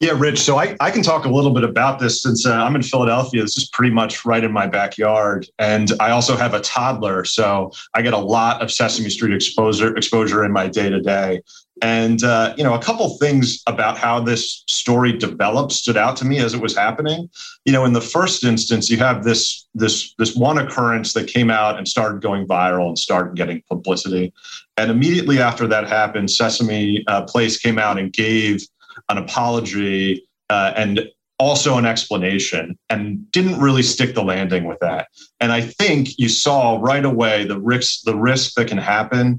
[0.00, 0.38] Yeah, Rich.
[0.38, 3.42] So I, I can talk a little bit about this since uh, I'm in Philadelphia.
[3.42, 5.48] This is pretty much right in my backyard.
[5.58, 7.24] And I also have a toddler.
[7.24, 11.42] So I get a lot of Sesame Street exposure, exposure in my day to day.
[11.82, 16.24] And, uh, you know, a couple things about how this story developed stood out to
[16.24, 17.30] me as it was happening.
[17.64, 21.50] You know, in the first instance, you have this, this, this one occurrence that came
[21.50, 24.32] out and started going viral and started getting publicity.
[24.76, 28.66] And immediately after that happened, Sesame uh, Place came out and gave
[29.08, 31.08] an apology, uh, and
[31.38, 35.06] also an explanation and didn't really stick the landing with that.
[35.40, 39.38] And I think you saw right away the risks the risk that can happen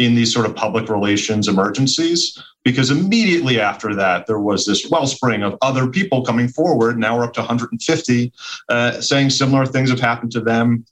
[0.00, 5.42] in these sort of public relations emergencies because immediately after that there was this wellspring
[5.42, 6.98] of other people coming forward.
[6.98, 8.32] Now we're up to 150
[8.68, 10.86] uh, saying similar things have happened to them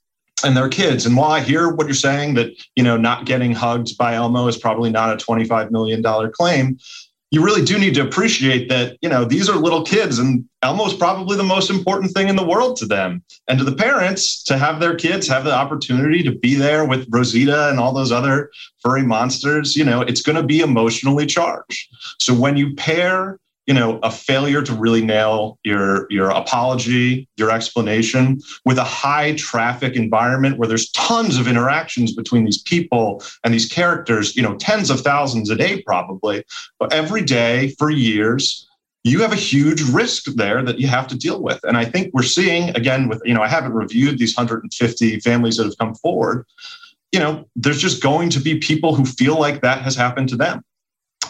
[0.45, 1.07] and their kids.
[1.07, 4.47] And while i hear what you're saying that you know not getting hugged by elmo
[4.47, 6.79] is probably not a 25 million dollar claim
[7.31, 10.95] you really do need to appreciate that you know these are little kids and elmo's
[10.95, 14.57] probably the most important thing in the world to them and to the parents to
[14.57, 18.51] have their kids have the opportunity to be there with rosita and all those other
[18.83, 21.89] furry monsters you know it's going to be emotionally charged.
[22.19, 23.39] So when you pair
[23.69, 29.35] you know a failure to really nail your your apology your explanation with a high
[29.35, 34.57] traffic environment where there's tons of interactions between these people and these characters you know
[34.57, 36.43] tens of thousands a day probably.
[36.81, 38.67] But every day for years
[39.05, 41.61] you have a huge risk there that you have to deal with.
[41.63, 45.59] And i think we're seeing again with you know i haven't reviewed these 150 families
[45.59, 46.47] that have come forward
[47.13, 50.37] you know there's just going to be people who feel like that has happened to
[50.37, 50.63] them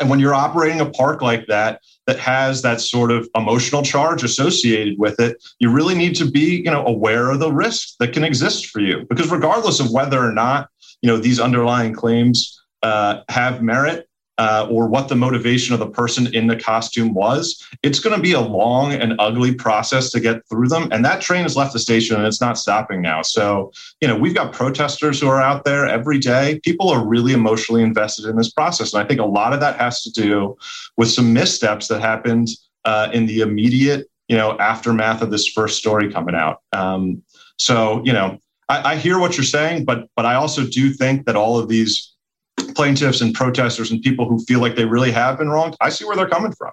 [0.00, 4.22] and when you're operating a park like that, that has that sort of emotional charge
[4.22, 8.12] associated with it, you really need to be, you know, aware of the risks that
[8.12, 9.04] can exist for you.
[9.08, 10.70] Because regardless of whether or not,
[11.02, 14.07] you know, these underlying claims uh, have merit,
[14.38, 18.22] uh, or what the motivation of the person in the costume was, it's going to
[18.22, 20.88] be a long and ugly process to get through them.
[20.92, 23.22] And that train has left the station and it's not stopping now.
[23.22, 26.60] So, you know, we've got protesters who are out there every day.
[26.62, 28.94] People are really emotionally invested in this process.
[28.94, 30.56] And I think a lot of that has to do
[30.96, 32.48] with some missteps that happened
[32.84, 36.62] uh, in the immediate, you know, aftermath of this first story coming out.
[36.72, 37.22] Um,
[37.58, 41.26] so, you know, I, I hear what you're saying, but but I also do think
[41.26, 42.14] that all of these
[42.78, 46.04] plaintiffs and protesters and people who feel like they really have been wronged, I see
[46.04, 46.70] where they're coming from.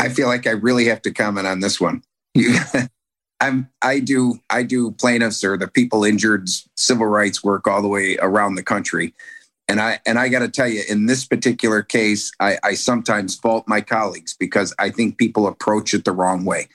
[0.00, 2.02] I feel like I really have to comment on this one.
[3.40, 7.88] I'm I do I do plaintiffs or the people injured civil rights work all the
[7.88, 9.14] way around the country.
[9.68, 13.36] And I and I got to tell you, in this particular case, I, I sometimes
[13.36, 16.66] fault my colleagues because I think people approach it the wrong way.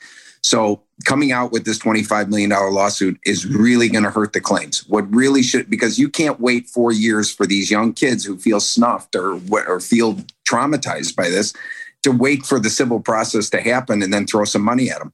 [0.44, 4.88] So coming out with this $25 million lawsuit is really going to hurt the claims.
[4.88, 8.60] What really should, because you can't wait four years for these young kids who feel
[8.60, 10.18] snuffed or, or feel
[10.48, 11.54] traumatized by this
[12.04, 15.14] to wait for the civil process to happen and then throw some money at them.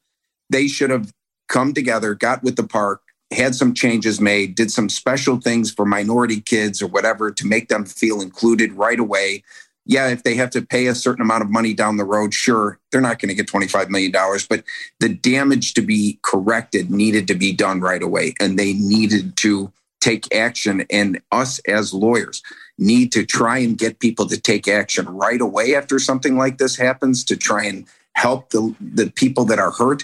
[0.49, 1.11] They should have
[1.47, 3.01] come together, got with the park,
[3.31, 7.69] had some changes made, did some special things for minority kids or whatever to make
[7.69, 9.43] them feel included right away
[9.85, 12.79] yeah, if they have to pay a certain amount of money down the road, sure,
[12.91, 14.11] they're not going to get $25 million.
[14.49, 14.63] But
[14.99, 18.33] the damage to be corrected needed to be done right away.
[18.39, 19.71] And they needed to
[20.01, 20.85] take action.
[20.89, 22.41] And us as lawyers
[22.79, 26.75] need to try and get people to take action right away after something like this
[26.75, 30.03] happens to try and help the, the people that are hurt.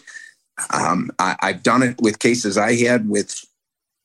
[0.72, 3.46] Um, I, I've done it with cases I had with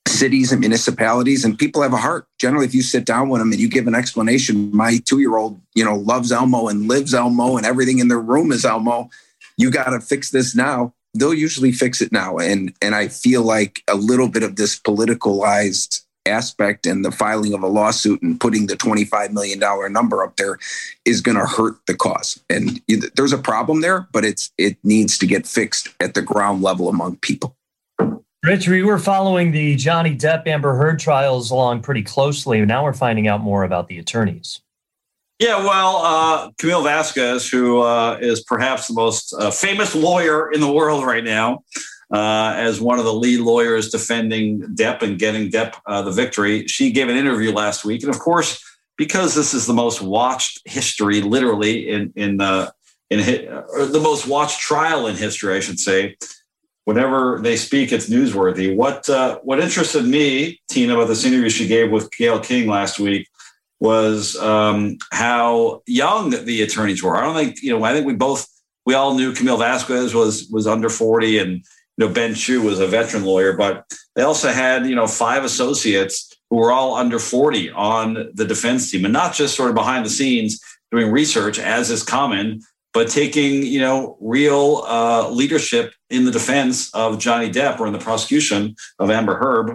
[0.06, 2.26] cities and municipalities and people have a heart.
[2.38, 5.84] Generally if you sit down with them and you give an explanation my two-year-old you
[5.84, 9.10] know loves elmo and lives elmo and everything in their room is elmo
[9.56, 10.92] you got to fix this now.
[11.14, 12.36] They'll usually fix it now.
[12.36, 17.54] And and i feel like a little bit of this politicalized aspect and the filing
[17.54, 20.58] of a lawsuit and putting the 25 million dollar number up there
[21.04, 22.42] is going to hurt the cause.
[22.50, 22.82] And
[23.14, 26.88] there's a problem there but it's it needs to get fixed at the ground level
[26.88, 27.56] among people
[28.46, 32.64] Rich, we were following the Johnny Depp Amber Heard trials along pretty closely.
[32.64, 34.60] Now we're finding out more about the attorneys.
[35.40, 40.60] Yeah, well, uh, Camille Vasquez, who uh, is perhaps the most uh, famous lawyer in
[40.60, 41.64] the world right now,
[42.14, 46.68] uh, as one of the lead lawyers defending Depp and getting Depp uh, the victory,
[46.68, 48.62] she gave an interview last week, and of course,
[48.96, 52.70] because this is the most watched history, literally in in uh,
[53.10, 56.16] in the most watched trial in history, I should say
[56.86, 58.74] whenever they speak, it's newsworthy.
[58.74, 62.98] What uh, what interested me, Tina, about this interview she gave with Gayle King last
[62.98, 63.28] week
[63.78, 67.16] was um, how young the attorneys were.
[67.16, 67.84] I don't think you know.
[67.84, 68.48] I think we both
[68.86, 71.56] we all knew Camille Vasquez was was under forty, and
[71.96, 73.84] you know Ben Chew was a veteran lawyer, but
[74.14, 78.90] they also had you know five associates who were all under forty on the defense
[78.90, 80.60] team, and not just sort of behind the scenes
[80.92, 82.60] doing research as is common
[82.96, 87.92] but taking you know real uh, leadership in the defense of Johnny Depp or in
[87.92, 89.68] the prosecution of Amber Heard,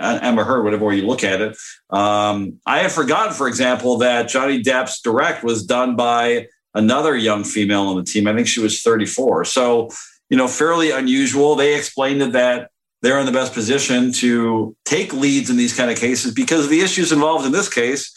[0.00, 1.56] Amber Heard, whatever way you look at it.
[1.90, 7.44] Um, I had forgotten, for example, that Johnny Depp's direct was done by another young
[7.44, 8.26] female on the team.
[8.26, 9.44] I think she was 34.
[9.44, 9.90] So,
[10.28, 11.54] you know, fairly unusual.
[11.54, 12.70] They explained that
[13.02, 16.70] they're in the best position to take leads in these kind of cases because of
[16.70, 18.12] the issues involved in this case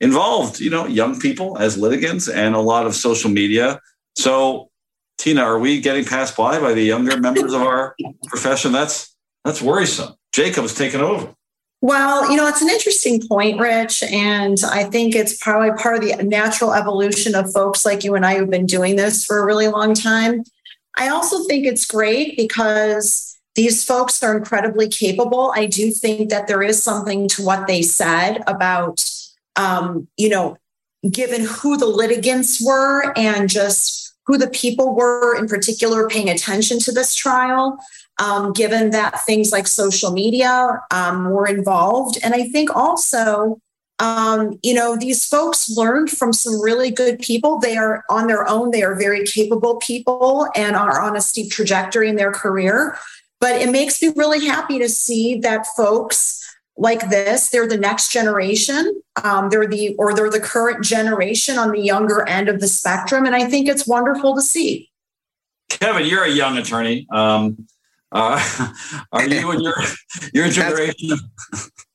[0.00, 3.80] involved, you know, young people as litigants and a lot of social media.
[4.16, 4.70] So
[5.18, 7.94] Tina, are we getting passed by by the younger members of our
[8.26, 8.72] profession?
[8.72, 10.14] That's that's worrisome.
[10.32, 11.34] Jacob's taken over.
[11.82, 14.02] Well, you know, it's an interesting point, Rich.
[14.02, 18.26] And I think it's probably part of the natural evolution of folks like you and
[18.26, 20.44] I who've been doing this for a really long time.
[20.98, 25.52] I also think it's great because these folks are incredibly capable.
[25.56, 29.02] I do think that there is something to what they said about,
[29.56, 30.56] um, you know,
[31.10, 36.78] given who the litigants were and just who the people were in particular paying attention
[36.78, 37.78] to this trial,
[38.18, 42.18] um, given that things like social media um, were involved.
[42.22, 43.60] And I think also,
[43.98, 47.58] um, you know, these folks learned from some really good people.
[47.58, 51.50] They are on their own, they are very capable people and are on a steep
[51.50, 52.96] trajectory in their career.
[53.40, 56.39] But it makes me really happy to see that folks
[56.80, 57.50] like this.
[57.50, 59.02] They're the next generation.
[59.22, 63.26] Um, they're the or they're the current generation on the younger end of the spectrum,
[63.26, 64.90] and I think it's wonderful to see.
[65.68, 67.06] Kevin, you're a young attorney.
[67.12, 67.68] Um,
[68.10, 68.72] uh,
[69.12, 69.74] are you in your
[70.34, 71.10] your generation?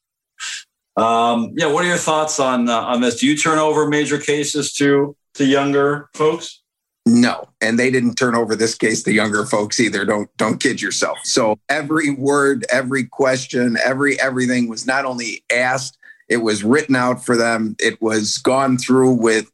[0.95, 1.65] um, yeah.
[1.65, 3.19] What are your thoughts on uh, on this?
[3.19, 6.61] Do you turn over major cases to to younger folks?
[7.07, 10.05] No, and they didn't turn over this case to younger folks either.
[10.05, 11.19] Don't don't kid yourself.
[11.23, 15.99] So every word, every question, every everything was not only asked,
[16.29, 17.75] it was written out for them.
[17.79, 19.51] It was gone through with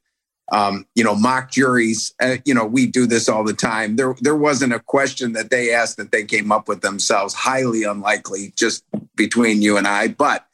[0.51, 2.13] um, you know, mock juries.
[2.21, 3.95] Uh, you know, we do this all the time.
[3.95, 7.33] There, there wasn't a question that they asked that they came up with themselves.
[7.33, 8.83] Highly unlikely, just
[9.15, 10.09] between you and I.
[10.09, 10.45] But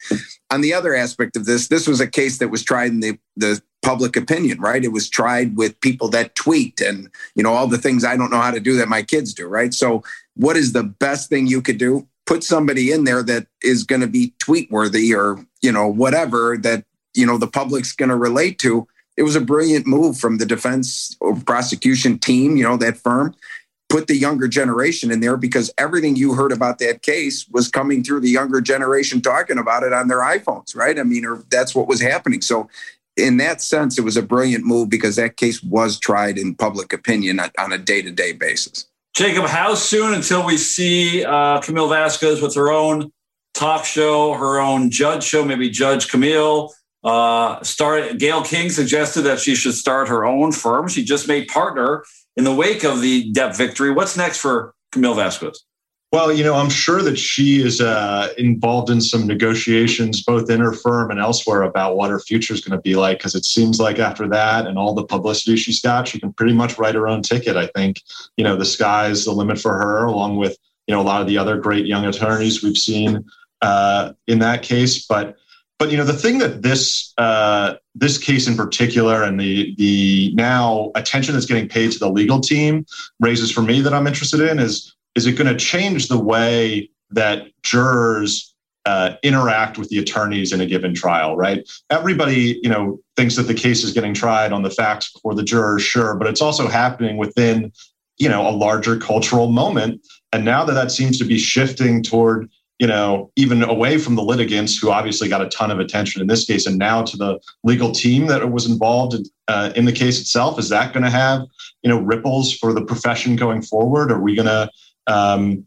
[0.52, 3.20] on the other aspect of this, this was a case that was tried in the
[3.36, 4.84] the public opinion, right?
[4.84, 8.32] It was tried with people that tweet and you know all the things I don't
[8.32, 9.74] know how to do that my kids do, right?
[9.74, 10.04] So,
[10.36, 12.08] what is the best thing you could do?
[12.26, 16.58] Put somebody in there that is going to be tweet worthy or you know whatever
[16.58, 18.88] that you know the public's going to relate to
[19.18, 23.36] it was a brilliant move from the defense or prosecution team, you know, that firm.
[23.90, 28.04] Put the younger generation in there because everything you heard about that case was coming
[28.04, 31.00] through the younger generation talking about it on their iPhones, right?
[31.00, 32.42] I mean, or that's what was happening.
[32.42, 32.70] So,
[33.16, 36.94] in that sense, it was a brilliant move because that case was tried in public
[36.94, 38.88] opinion on a day to day basis.
[39.16, 43.12] Jacob, how soon until we see uh, Camille Vasquez with her own
[43.56, 46.72] talk show, her own judge show, maybe Judge Camille?
[47.08, 47.64] Uh,
[48.18, 50.90] Gayle King suggested that she should start her own firm.
[50.90, 52.04] She just made partner
[52.36, 53.92] in the wake of the Depp victory.
[53.92, 55.64] What's next for Camille Vasquez?
[56.12, 60.60] Well, you know, I'm sure that she is uh, involved in some negotiations, both in
[60.60, 63.20] her firm and elsewhere, about what her future is going to be like.
[63.20, 66.54] Because it seems like after that and all the publicity she's got, she can pretty
[66.54, 67.56] much write her own ticket.
[67.56, 68.02] I think,
[68.36, 71.28] you know, the sky's the limit for her, along with, you know, a lot of
[71.28, 73.24] the other great young attorneys we've seen
[73.62, 75.06] uh, in that case.
[75.06, 75.38] But
[75.80, 80.34] but you know the thing that this uh, this case in particular and the the
[80.36, 82.86] now attention that's getting paid to the legal team
[83.20, 86.90] raises for me that I'm interested in is is it going to change the way
[87.12, 88.54] that jurors
[88.86, 91.68] uh, interact with the attorneys in a given trial right?
[91.90, 95.44] Everybody you know thinks that the case is getting tried on the facts before the
[95.44, 97.72] jurors sure but it's also happening within
[98.18, 100.06] you know a larger cultural moment.
[100.34, 102.50] And now that that seems to be shifting toward
[102.80, 106.28] you know, even away from the litigants who obviously got a ton of attention in
[106.28, 109.92] this case, and now to the legal team that was involved in, uh, in the
[109.92, 110.60] case itself.
[110.60, 111.42] Is that going to have,
[111.82, 114.12] you know, ripples for the profession going forward?
[114.12, 114.70] Are we going to,
[115.08, 115.66] um,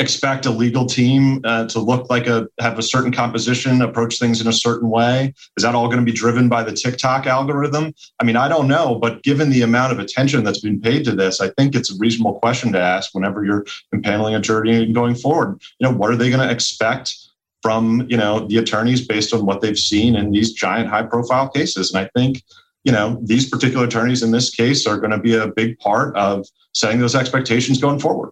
[0.00, 4.40] expect a legal team uh, to look like a have a certain composition, approach things
[4.40, 5.34] in a certain way?
[5.56, 7.94] Is that all going to be driven by the TikTok algorithm?
[8.20, 11.12] I mean, I don't know, but given the amount of attention that's been paid to
[11.12, 13.64] this, I think it's a reasonable question to ask whenever you're
[13.94, 15.60] impaneling a jury and going forward.
[15.78, 17.16] You know, what are they going to expect?
[17.62, 21.48] From you know the attorneys based on what they've seen in these giant high profile
[21.48, 22.44] cases, and I think
[22.84, 26.14] you know these particular attorneys in this case are going to be a big part
[26.16, 28.30] of setting those expectations going forward.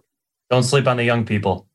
[0.49, 1.67] Don't sleep on the young people.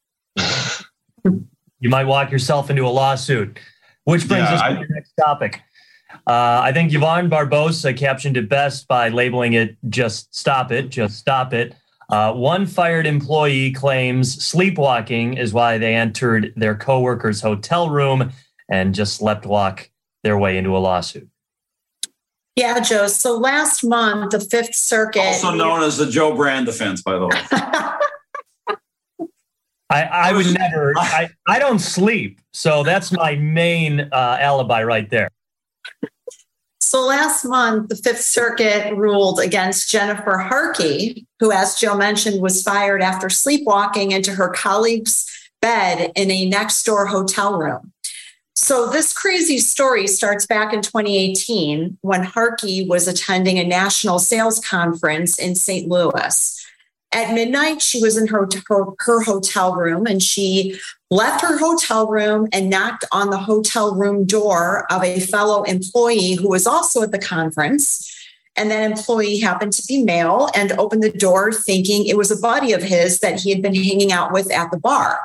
[1.81, 3.59] you might walk yourself into a lawsuit.
[4.05, 5.61] Which brings yeah, us I, to the next topic.
[6.27, 11.19] Uh, I think Yvonne Barbosa captioned it best by labeling it "Just Stop It." Just
[11.19, 11.75] stop it.
[12.09, 18.33] Uh, one fired employee claims sleepwalking is why they entered their coworker's hotel room
[18.69, 19.91] and just slept walk
[20.25, 21.29] their way into a lawsuit.
[22.57, 23.07] Yeah, Joe.
[23.07, 27.29] So last month, the Fifth Circuit, also known as the Joe Brand defense, by the
[27.29, 27.41] way.
[29.91, 30.95] I, I would never.
[30.97, 35.31] I, I don't sleep, so that's my main uh, alibi right there.
[36.81, 42.63] So last month, the Fifth Circuit ruled against Jennifer Harkey, who, as Joe mentioned, was
[42.63, 45.29] fired after sleepwalking into her colleague's
[45.61, 47.93] bed in a next door hotel room.
[48.55, 54.61] So, this crazy story starts back in 2018 when Harkey was attending a national sales
[54.61, 55.89] conference in St.
[55.89, 56.60] Louis.
[57.13, 60.79] At midnight, she was in her, her, hotel room and she
[61.11, 66.35] left her hotel room and knocked on the hotel room door of a fellow employee
[66.35, 68.07] who was also at the conference.
[68.57, 72.41] And that employee happened to be male and opened the door thinking it was a
[72.41, 75.21] buddy of his that he had been hanging out with at the bar.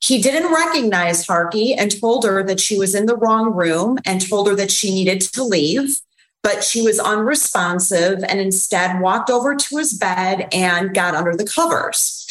[0.00, 4.26] He didn't recognize Harkey and told her that she was in the wrong room and
[4.26, 5.96] told her that she needed to leave.
[6.42, 11.46] But she was unresponsive and instead walked over to his bed and got under the
[11.46, 12.26] covers.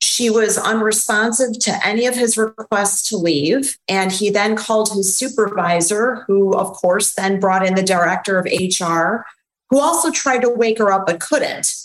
[0.00, 3.78] She was unresponsive to any of his requests to leave.
[3.88, 8.44] And he then called his supervisor, who, of course, then brought in the director of
[8.46, 9.24] HR,
[9.70, 11.81] who also tried to wake her up but couldn't.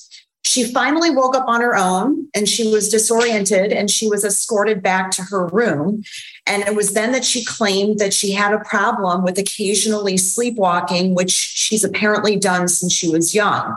[0.48, 4.82] She finally woke up on her own and she was disoriented and she was escorted
[4.82, 6.04] back to her room.
[6.46, 11.16] And it was then that she claimed that she had a problem with occasionally sleepwalking,
[11.16, 13.76] which she's apparently done since she was young.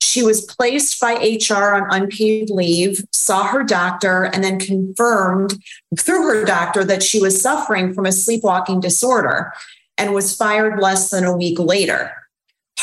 [0.00, 5.60] She was placed by HR on unpaid leave, saw her doctor, and then confirmed
[5.98, 9.52] through her doctor that she was suffering from a sleepwalking disorder
[9.98, 12.12] and was fired less than a week later.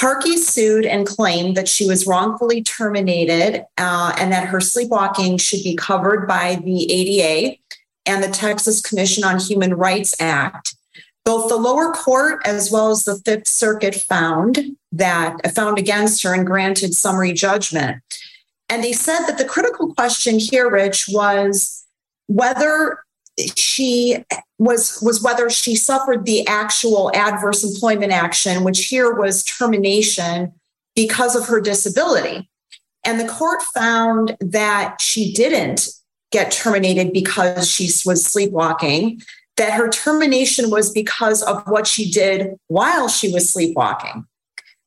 [0.02, 5.62] Harkey sued and claimed that she was wrongfully terminated uh, and that her sleepwalking should
[5.62, 7.58] be covered by the ADA
[8.08, 10.74] and the Texas Commission on Human Rights Act.
[11.24, 16.34] Both the lower court as well as the Fifth Circuit found that found against her
[16.34, 18.02] and granted summary judgment.
[18.70, 21.86] And they said that the critical question here, Rich, was
[22.26, 23.04] whether
[23.56, 24.24] she
[24.60, 30.54] was was whether she suffered the actual adverse employment action which here was termination
[30.96, 32.50] because of her disability.
[33.04, 35.88] And the court found that she didn't
[36.32, 39.22] get terminated because she was sleepwalking
[39.58, 44.26] that her termination was because of what she did while she was sleepwalking.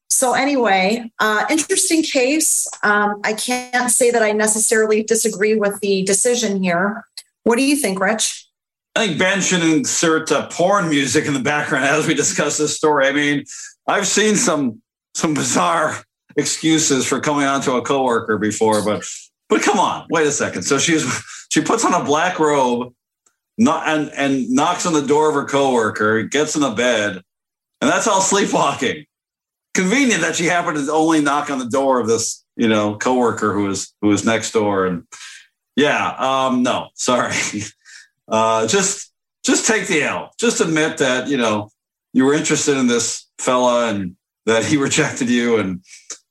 [0.08, 2.68] So anyway uh, interesting case.
[2.82, 7.04] Um, i can't say that i necessarily disagree with the decision here.
[7.42, 8.43] What do you think, Rich?
[8.96, 12.76] I think Ben should insert uh, porn music in the background as we discuss this
[12.76, 13.06] story.
[13.06, 13.44] I mean,
[13.86, 14.80] I've seen some
[15.14, 16.04] some bizarre
[16.36, 19.04] excuses for coming on to a coworker before, but
[19.48, 20.62] but come on, wait a second.
[20.62, 21.04] So she's
[21.50, 22.92] she puts on a black robe,
[23.58, 27.20] not, and and knocks on the door of her coworker, gets in the bed,
[27.80, 29.04] and that's all sleepwalking.
[29.74, 33.52] Convenient that she happened to only knock on the door of this, you know, coworker
[33.52, 35.04] who was who was next door and
[35.76, 37.34] yeah, um, no, sorry.
[38.28, 39.12] Uh, just
[39.44, 40.32] just take the L.
[40.38, 41.70] Just admit that you know
[42.12, 44.16] you were interested in this fella and
[44.46, 45.82] that he rejected you, and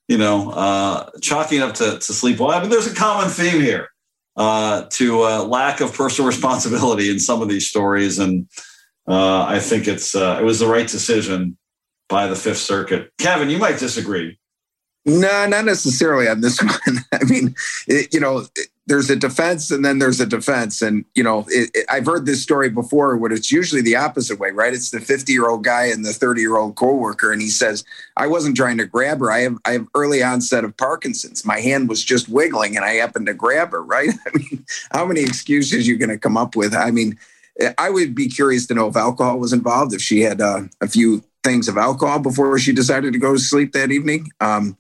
[0.07, 2.39] you know, uh, chalking up to, to sleep.
[2.39, 3.89] Well, I mean, there's a common theme here
[4.35, 8.47] uh, to uh, lack of personal responsibility in some of these stories, and
[9.07, 11.57] uh, I think it's uh, it was the right decision
[12.09, 13.11] by the Fifth Circuit.
[13.17, 14.37] Kevin, you might disagree.
[15.05, 16.99] No, not necessarily on this one.
[17.11, 17.55] I mean,
[17.87, 18.45] it, you know,
[18.85, 20.81] there's a defense and then there's a defense.
[20.81, 24.39] And, you know, it, it, I've heard this story before, where it's usually the opposite
[24.39, 24.73] way, right?
[24.73, 27.31] It's the 50 year old guy and the 30 year old coworker.
[27.31, 27.85] And he says,
[28.17, 29.31] I wasn't trying to grab her.
[29.31, 31.45] I have, I have early onset of Parkinson's.
[31.45, 34.09] My hand was just wiggling and I happened to grab her, right?
[34.09, 36.75] I mean, how many excuses you going to come up with?
[36.75, 37.17] I mean,
[37.77, 40.87] I would be curious to know if alcohol was involved, if she had uh, a
[40.87, 44.31] few things of alcohol before she decided to go to sleep that evening.
[44.41, 44.77] Um,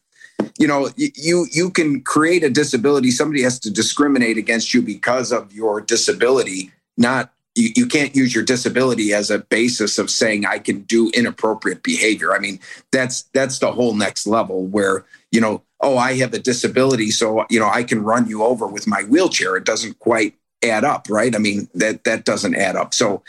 [0.57, 5.31] you know you you can create a disability somebody has to discriminate against you because
[5.31, 10.45] of your disability not you, you can't use your disability as a basis of saying
[10.45, 12.33] i can do inappropriate behavior.
[12.33, 12.59] I mean
[12.91, 17.45] that's that's the whole next level where you know oh i have a disability so
[17.49, 19.55] you know i can run you over with my wheelchair.
[19.55, 21.35] It doesn't quite add up right?
[21.35, 22.93] I mean that that doesn't add up.
[22.93, 23.23] So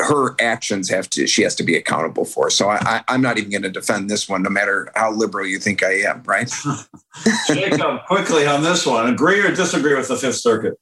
[0.00, 2.50] her actions have to she has to be accountable for.
[2.50, 5.46] So I, I am not even going to defend this one no matter how liberal
[5.46, 6.52] you think i am right?
[7.46, 9.08] Jacob quickly on this one.
[9.08, 10.78] Agree or disagree with the fifth circuit?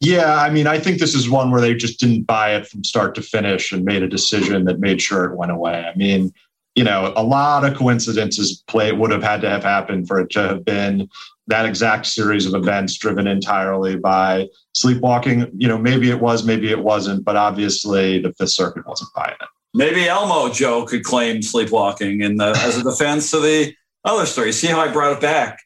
[0.00, 2.82] Yeah i mean i think this is one where they just didn't buy it from
[2.82, 5.84] start to finish and made a decision that made sure it went away.
[5.84, 6.32] I mean
[6.74, 10.30] you know a lot of coincidences play would have had to have happened for it
[10.30, 11.08] to have been
[11.52, 15.50] that exact series of events driven entirely by sleepwalking.
[15.54, 19.36] You know, maybe it was, maybe it wasn't, but obviously the Fifth Circuit wasn't buying
[19.38, 19.48] it.
[19.74, 23.74] Maybe Elmo Joe could claim sleepwalking in the, as a defense to the
[24.04, 24.50] other story.
[24.52, 25.60] See how I brought it back?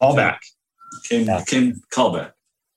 [0.00, 0.40] All back.
[1.08, 2.32] Came, came call back.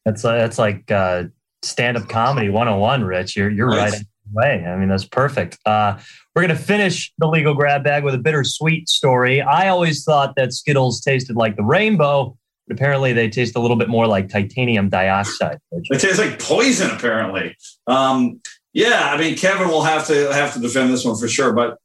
[0.05, 1.25] That's uh, that's like uh,
[1.61, 3.35] stand up comedy 101, Rich.
[3.35, 3.91] You're you're right.
[3.91, 4.01] right
[4.33, 4.65] way.
[4.65, 5.57] I mean, that's perfect.
[5.65, 5.97] Uh,
[6.35, 9.41] we're going to finish the legal grab bag with a bittersweet story.
[9.41, 12.37] I always thought that Skittles tasted like the rainbow, but
[12.69, 15.59] apparently they taste a little bit more like titanium dioxide.
[15.89, 17.55] They taste like poison, apparently.
[17.87, 18.41] Um,
[18.73, 21.53] yeah, I mean, Kevin will have to have to defend this one for sure.
[21.53, 21.77] But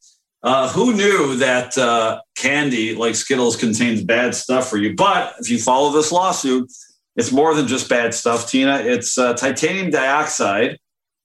[0.43, 4.95] uh, who knew that uh, candy like Skittles contains bad stuff for you?
[4.95, 6.71] But if you follow this lawsuit,
[7.17, 8.79] it's more than just bad stuff, Tina.
[8.79, 10.79] It's uh, titanium dioxide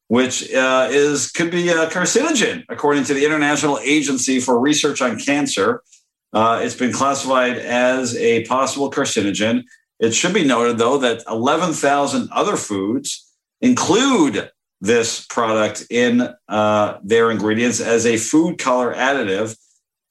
[0.08, 5.20] which uh, is could be a carcinogen, according to the International Agency for Research on
[5.20, 5.84] Cancer.
[6.34, 9.64] Uh, it's been classified as a possible carcinogen.
[10.00, 17.32] It should be noted, though, that 11,000 other foods include this product in uh, their
[17.32, 19.58] ingredients as a food color additive.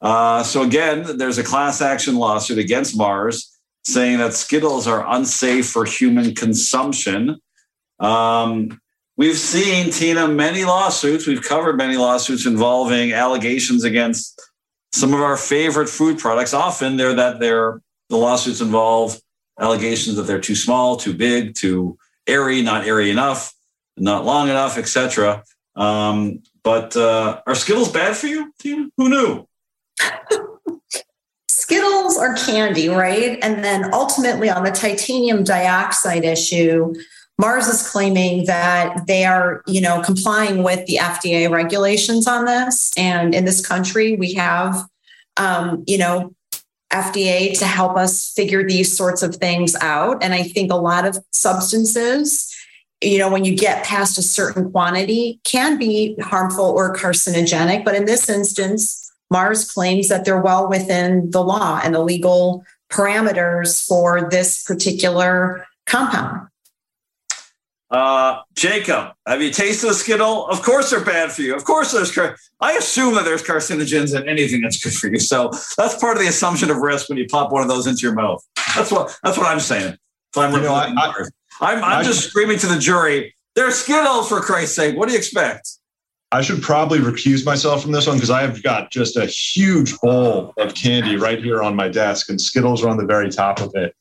[0.01, 5.69] Uh, so, again, there's a class action lawsuit against Mars saying that Skittles are unsafe
[5.69, 7.37] for human consumption.
[8.01, 8.81] Um,
[9.19, 11.27] We've seen, Tina, many lawsuits.
[11.27, 14.39] We've covered many lawsuits involving allegations against
[14.97, 16.55] some of our favorite food products.
[16.55, 19.21] Often they're that they're the lawsuits involve
[19.61, 23.55] allegations that they're too small, too big, too airy, not airy enough,
[23.97, 25.45] not long enough, etc.
[25.75, 28.89] Um, but uh, are Skittles bad for you, Tina?
[28.97, 29.47] Who knew?
[31.49, 33.39] Skittles are candy, right?
[33.43, 36.95] And then ultimately on the titanium dioxide issue,
[37.39, 42.93] Mars is claiming that they are, you know, complying with the FDA regulations on this.
[42.97, 44.89] And in this country, we have,
[45.37, 46.35] um, you know,
[46.91, 50.23] FDA to help us figure these sorts of things out.
[50.23, 52.55] And I think a lot of substances,
[53.03, 57.85] you know, when you get past a certain quantity, can be harmful or carcinogenic.
[57.85, 62.65] But in this instance, Mars claims that they're well within the law and the legal
[62.91, 66.49] parameters for this particular compound.
[67.91, 70.49] Uh, Jacob, have you tasted a Skittle?
[70.49, 71.55] Of course they're bad for you.
[71.55, 75.21] Of course there's, car- I assume that there's carcinogens in anything that's good for you.
[75.21, 78.01] So that's part of the assumption of risk when you pop one of those into
[78.03, 78.45] your mouth.
[78.75, 79.97] That's what, that's what I'm saying.
[80.35, 81.25] So I'm, you know, I, I,
[81.61, 84.97] I'm, I'm just screaming to the jury, they're Skittles for Christ's sake.
[84.97, 85.71] What do you expect?
[86.33, 89.97] I should probably recuse myself from this one because I have got just a huge
[90.01, 93.61] bowl of candy right here on my desk, and Skittles are on the very top
[93.61, 93.95] of it.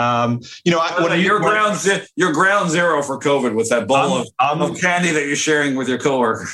[0.00, 1.78] Um, you know, what your ground
[2.16, 5.36] your ground zero for COVID with that bowl I'm, of, I'm, of candy that you're
[5.36, 6.48] sharing with your coworker.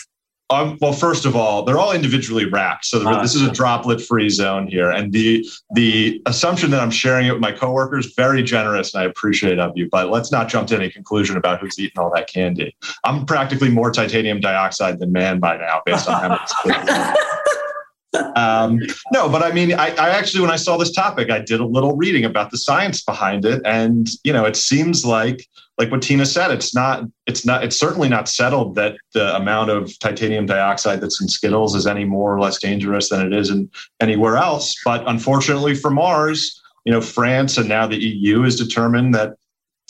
[0.51, 4.29] Um, well, first of all, they're all individually wrapped, so ah, this is a droplet-free
[4.29, 4.91] zone here.
[4.91, 5.45] And the
[5.75, 9.59] the assumption that I'm sharing it with my coworkers very generous, and I appreciate it
[9.59, 9.89] of you.
[9.91, 12.77] But let's not jump to any conclusion about who's eating all that candy.
[13.05, 17.17] I'm practically more titanium dioxide than man by now, based on how much.
[18.37, 18.81] um,
[19.13, 21.67] no, but I mean, I, I, actually, when I saw this topic, I did a
[21.67, 25.47] little reading about the science behind it, and you know, it seems like,
[25.79, 29.71] like what Tina said, it's not, it's not, it's certainly not settled that the amount
[29.71, 33.51] of titanium dioxide that's in Skittles is any more or less dangerous than it is
[33.51, 33.71] in
[34.01, 34.75] anywhere else.
[34.85, 39.35] But unfortunately for Mars, you know, France and now the EU has determined that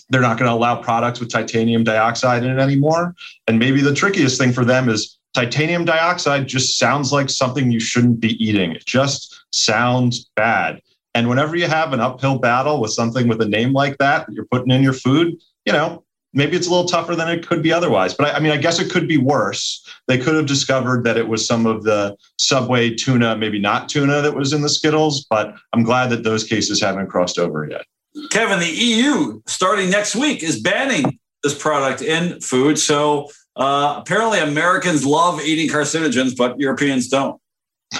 [0.08, 3.14] they're not going to allow products with titanium dioxide in it anymore.
[3.46, 7.78] And maybe the trickiest thing for them is titanium dioxide just sounds like something you
[7.78, 8.72] shouldn't be eating.
[8.72, 10.80] It just sounds bad.
[11.14, 14.32] And whenever you have an uphill battle with something with a name like that, that
[14.32, 15.36] you're putting in your food,
[15.66, 18.14] you know, maybe it's a little tougher than it could be otherwise.
[18.14, 19.86] But I, I, mean, I guess it could be worse.
[20.08, 24.22] They could have discovered that it was some of the Subway tuna, maybe not tuna,
[24.22, 25.26] that was in the Skittles.
[25.28, 27.84] But I'm glad that those cases haven't crossed over yet.
[28.30, 32.78] Kevin, the EU starting next week is banning this product in food.
[32.78, 37.40] So uh, apparently, Americans love eating carcinogens, but Europeans don't.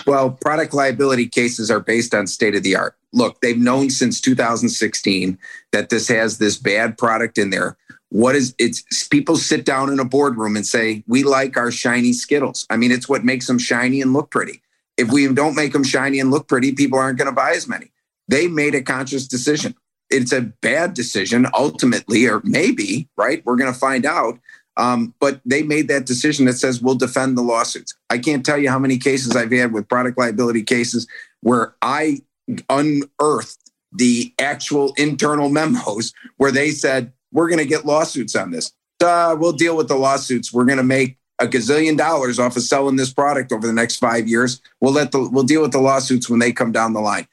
[0.07, 2.97] Well, product liability cases are based on state of the art.
[3.13, 5.39] Look, they've known since 2016
[5.73, 7.77] that this has this bad product in there.
[8.11, 12.13] What is it's people sit down in a boardroom and say, We like our shiny
[12.13, 12.67] Skittles.
[12.71, 14.63] I mean, it's what makes them shiny and look pretty.
[14.97, 17.69] If we don't make them shiny and look pretty, people aren't going to buy as
[17.69, 17.91] many.
[18.29, 19.75] They made a conscious decision.
[20.09, 23.43] It's a bad decision ultimately, or maybe, right?
[23.45, 24.39] We're going to find out.
[24.77, 27.95] Um, but they made that decision that says we'll defend the lawsuits.
[28.11, 31.07] I can't tell you how many cases I've had with product liability cases
[31.41, 32.21] where I
[32.69, 38.73] unearthed the actual internal memos where they said, we're going to get lawsuits on this.
[39.03, 40.53] Uh, we'll deal with the lawsuits.
[40.53, 43.97] We're going to make a gazillion dollars off of selling this product over the next
[43.97, 44.63] five years.
[44.81, 47.29] We'll let the we'll deal with the lawsuits when they come down the line.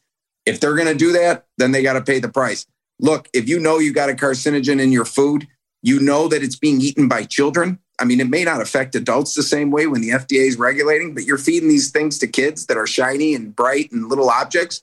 [0.45, 2.65] If they're going to do that, then they got to pay the price.
[2.99, 5.47] Look, if you know you got a carcinogen in your food,
[5.83, 9.35] you know that it's being eaten by children, I mean, it may not affect adults
[9.35, 12.65] the same way when the FDA is regulating, but you're feeding these things to kids
[12.65, 14.81] that are shiny and bright and little objects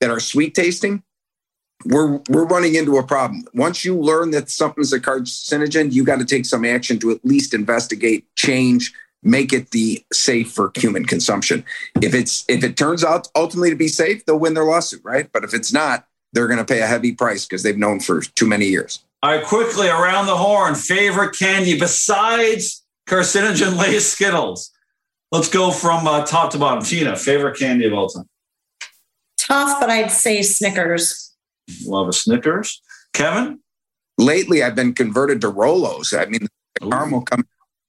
[0.00, 1.02] that are sweet tasting.
[1.84, 3.44] We're we're running into a problem.
[3.54, 7.24] Once you learn that something's a carcinogen, you got to take some action to at
[7.24, 11.64] least investigate, change, make it the safe for human consumption.
[12.00, 15.28] If it's if it turns out ultimately to be safe, they'll win their lawsuit, right?
[15.32, 18.20] But if it's not, they're going to pay a heavy price because they've known for
[18.20, 19.02] too many years.
[19.22, 24.72] All right, quickly around the horn, favorite candy besides carcinogen laced Skittles.
[25.30, 26.82] Let's go from uh, top to bottom.
[26.82, 28.28] Tina, favorite candy of all time?
[29.38, 31.34] Tough, but I'd say Snickers.
[31.86, 32.82] Love a Snickers.
[33.12, 33.60] Kevin?
[34.18, 36.18] Lately, I've been converted to Rolos.
[36.18, 36.48] I mean,
[36.80, 37.46] the caramel coming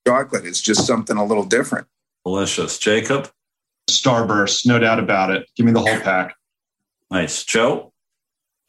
[0.08, 1.88] chocolate is just something a little different.
[2.26, 2.78] Delicious.
[2.78, 3.32] Jacob?
[3.90, 5.50] Starburst, no doubt about it.
[5.56, 6.36] Give me the whole pack.
[7.12, 7.44] Nice.
[7.44, 7.93] Joe?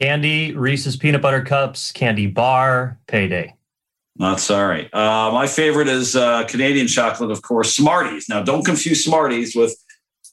[0.01, 3.55] Candy, Reese's peanut butter cups, candy bar, payday.
[4.17, 4.91] Not sorry.
[4.93, 8.27] Uh, my favorite is uh, Canadian chocolate, of course, Smarties.
[8.29, 9.75] Now, don't confuse Smarties with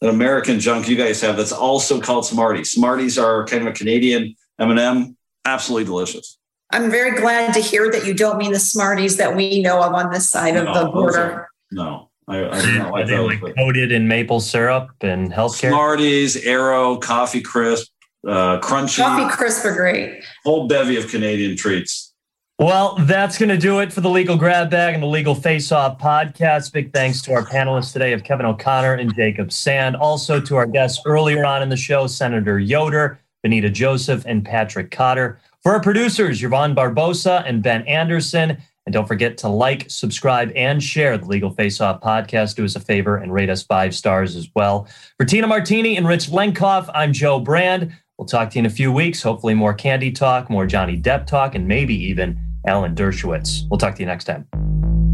[0.01, 2.71] an American junk you guys have that's also called Smarties.
[2.73, 5.17] Smarties are kind of a Canadian M&M.
[5.45, 6.39] Absolutely delicious.
[6.73, 9.93] I'm very glad to hear that you don't mean the Smarties that we know of
[9.95, 11.49] on this side No, of the border.
[11.71, 13.43] No, I, I do not Are like they those.
[13.43, 15.71] like coated in maple syrup and healthcare?
[15.71, 17.92] Smarties, Aero, Coffee Crisp,
[18.27, 20.23] uh, Crunchie, Coffee crisp are great.
[20.45, 22.13] whole bevy of Canadian treats.
[22.59, 25.73] Well, that's going to do it for the Legal Grab Bag and the Legal Face
[25.73, 26.73] Off podcast.
[26.73, 29.97] Big thanks to our panelists today of Kevin O'Connor and Jacob Sand.
[29.97, 34.93] Also to our guests earlier on in the show, Senator Yoder, Benita Joseph, and Patrick
[34.93, 35.41] Cotter.
[35.65, 38.59] For our producers, Yvonne Barbosa and Ben Anderson.
[38.87, 42.57] And don't forget to like, subscribe, and share the Legal Face Off podcast.
[42.57, 44.87] Do us a favor and rate us five stars as well.
[45.19, 47.93] For Tina Martini and Rich Lenkov, I'm Joe Brand.
[48.23, 49.21] We'll talk to you in a few weeks.
[49.21, 53.69] Hopefully, more candy talk, more Johnny Depp talk, and maybe even Alan Dershowitz.
[53.69, 54.47] We'll talk to you next time.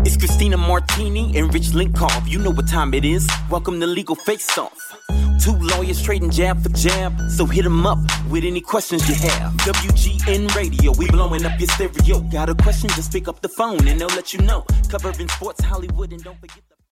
[0.04, 2.28] It's Christina Martini and Rich Lenkov.
[2.28, 3.26] You know what time it is.
[3.48, 4.76] Welcome to Legal Face Off.
[5.40, 7.18] Two lawyers trading jab for jab.
[7.30, 7.98] So hit 'em up
[8.28, 9.56] with any questions you have.
[9.64, 12.20] WGN Radio, we blowing up your stereo.
[12.30, 12.90] Got a question?
[12.90, 14.66] Just pick up the phone and they'll let you know.
[14.90, 16.77] Covering sports, Hollywood, and don't forget the.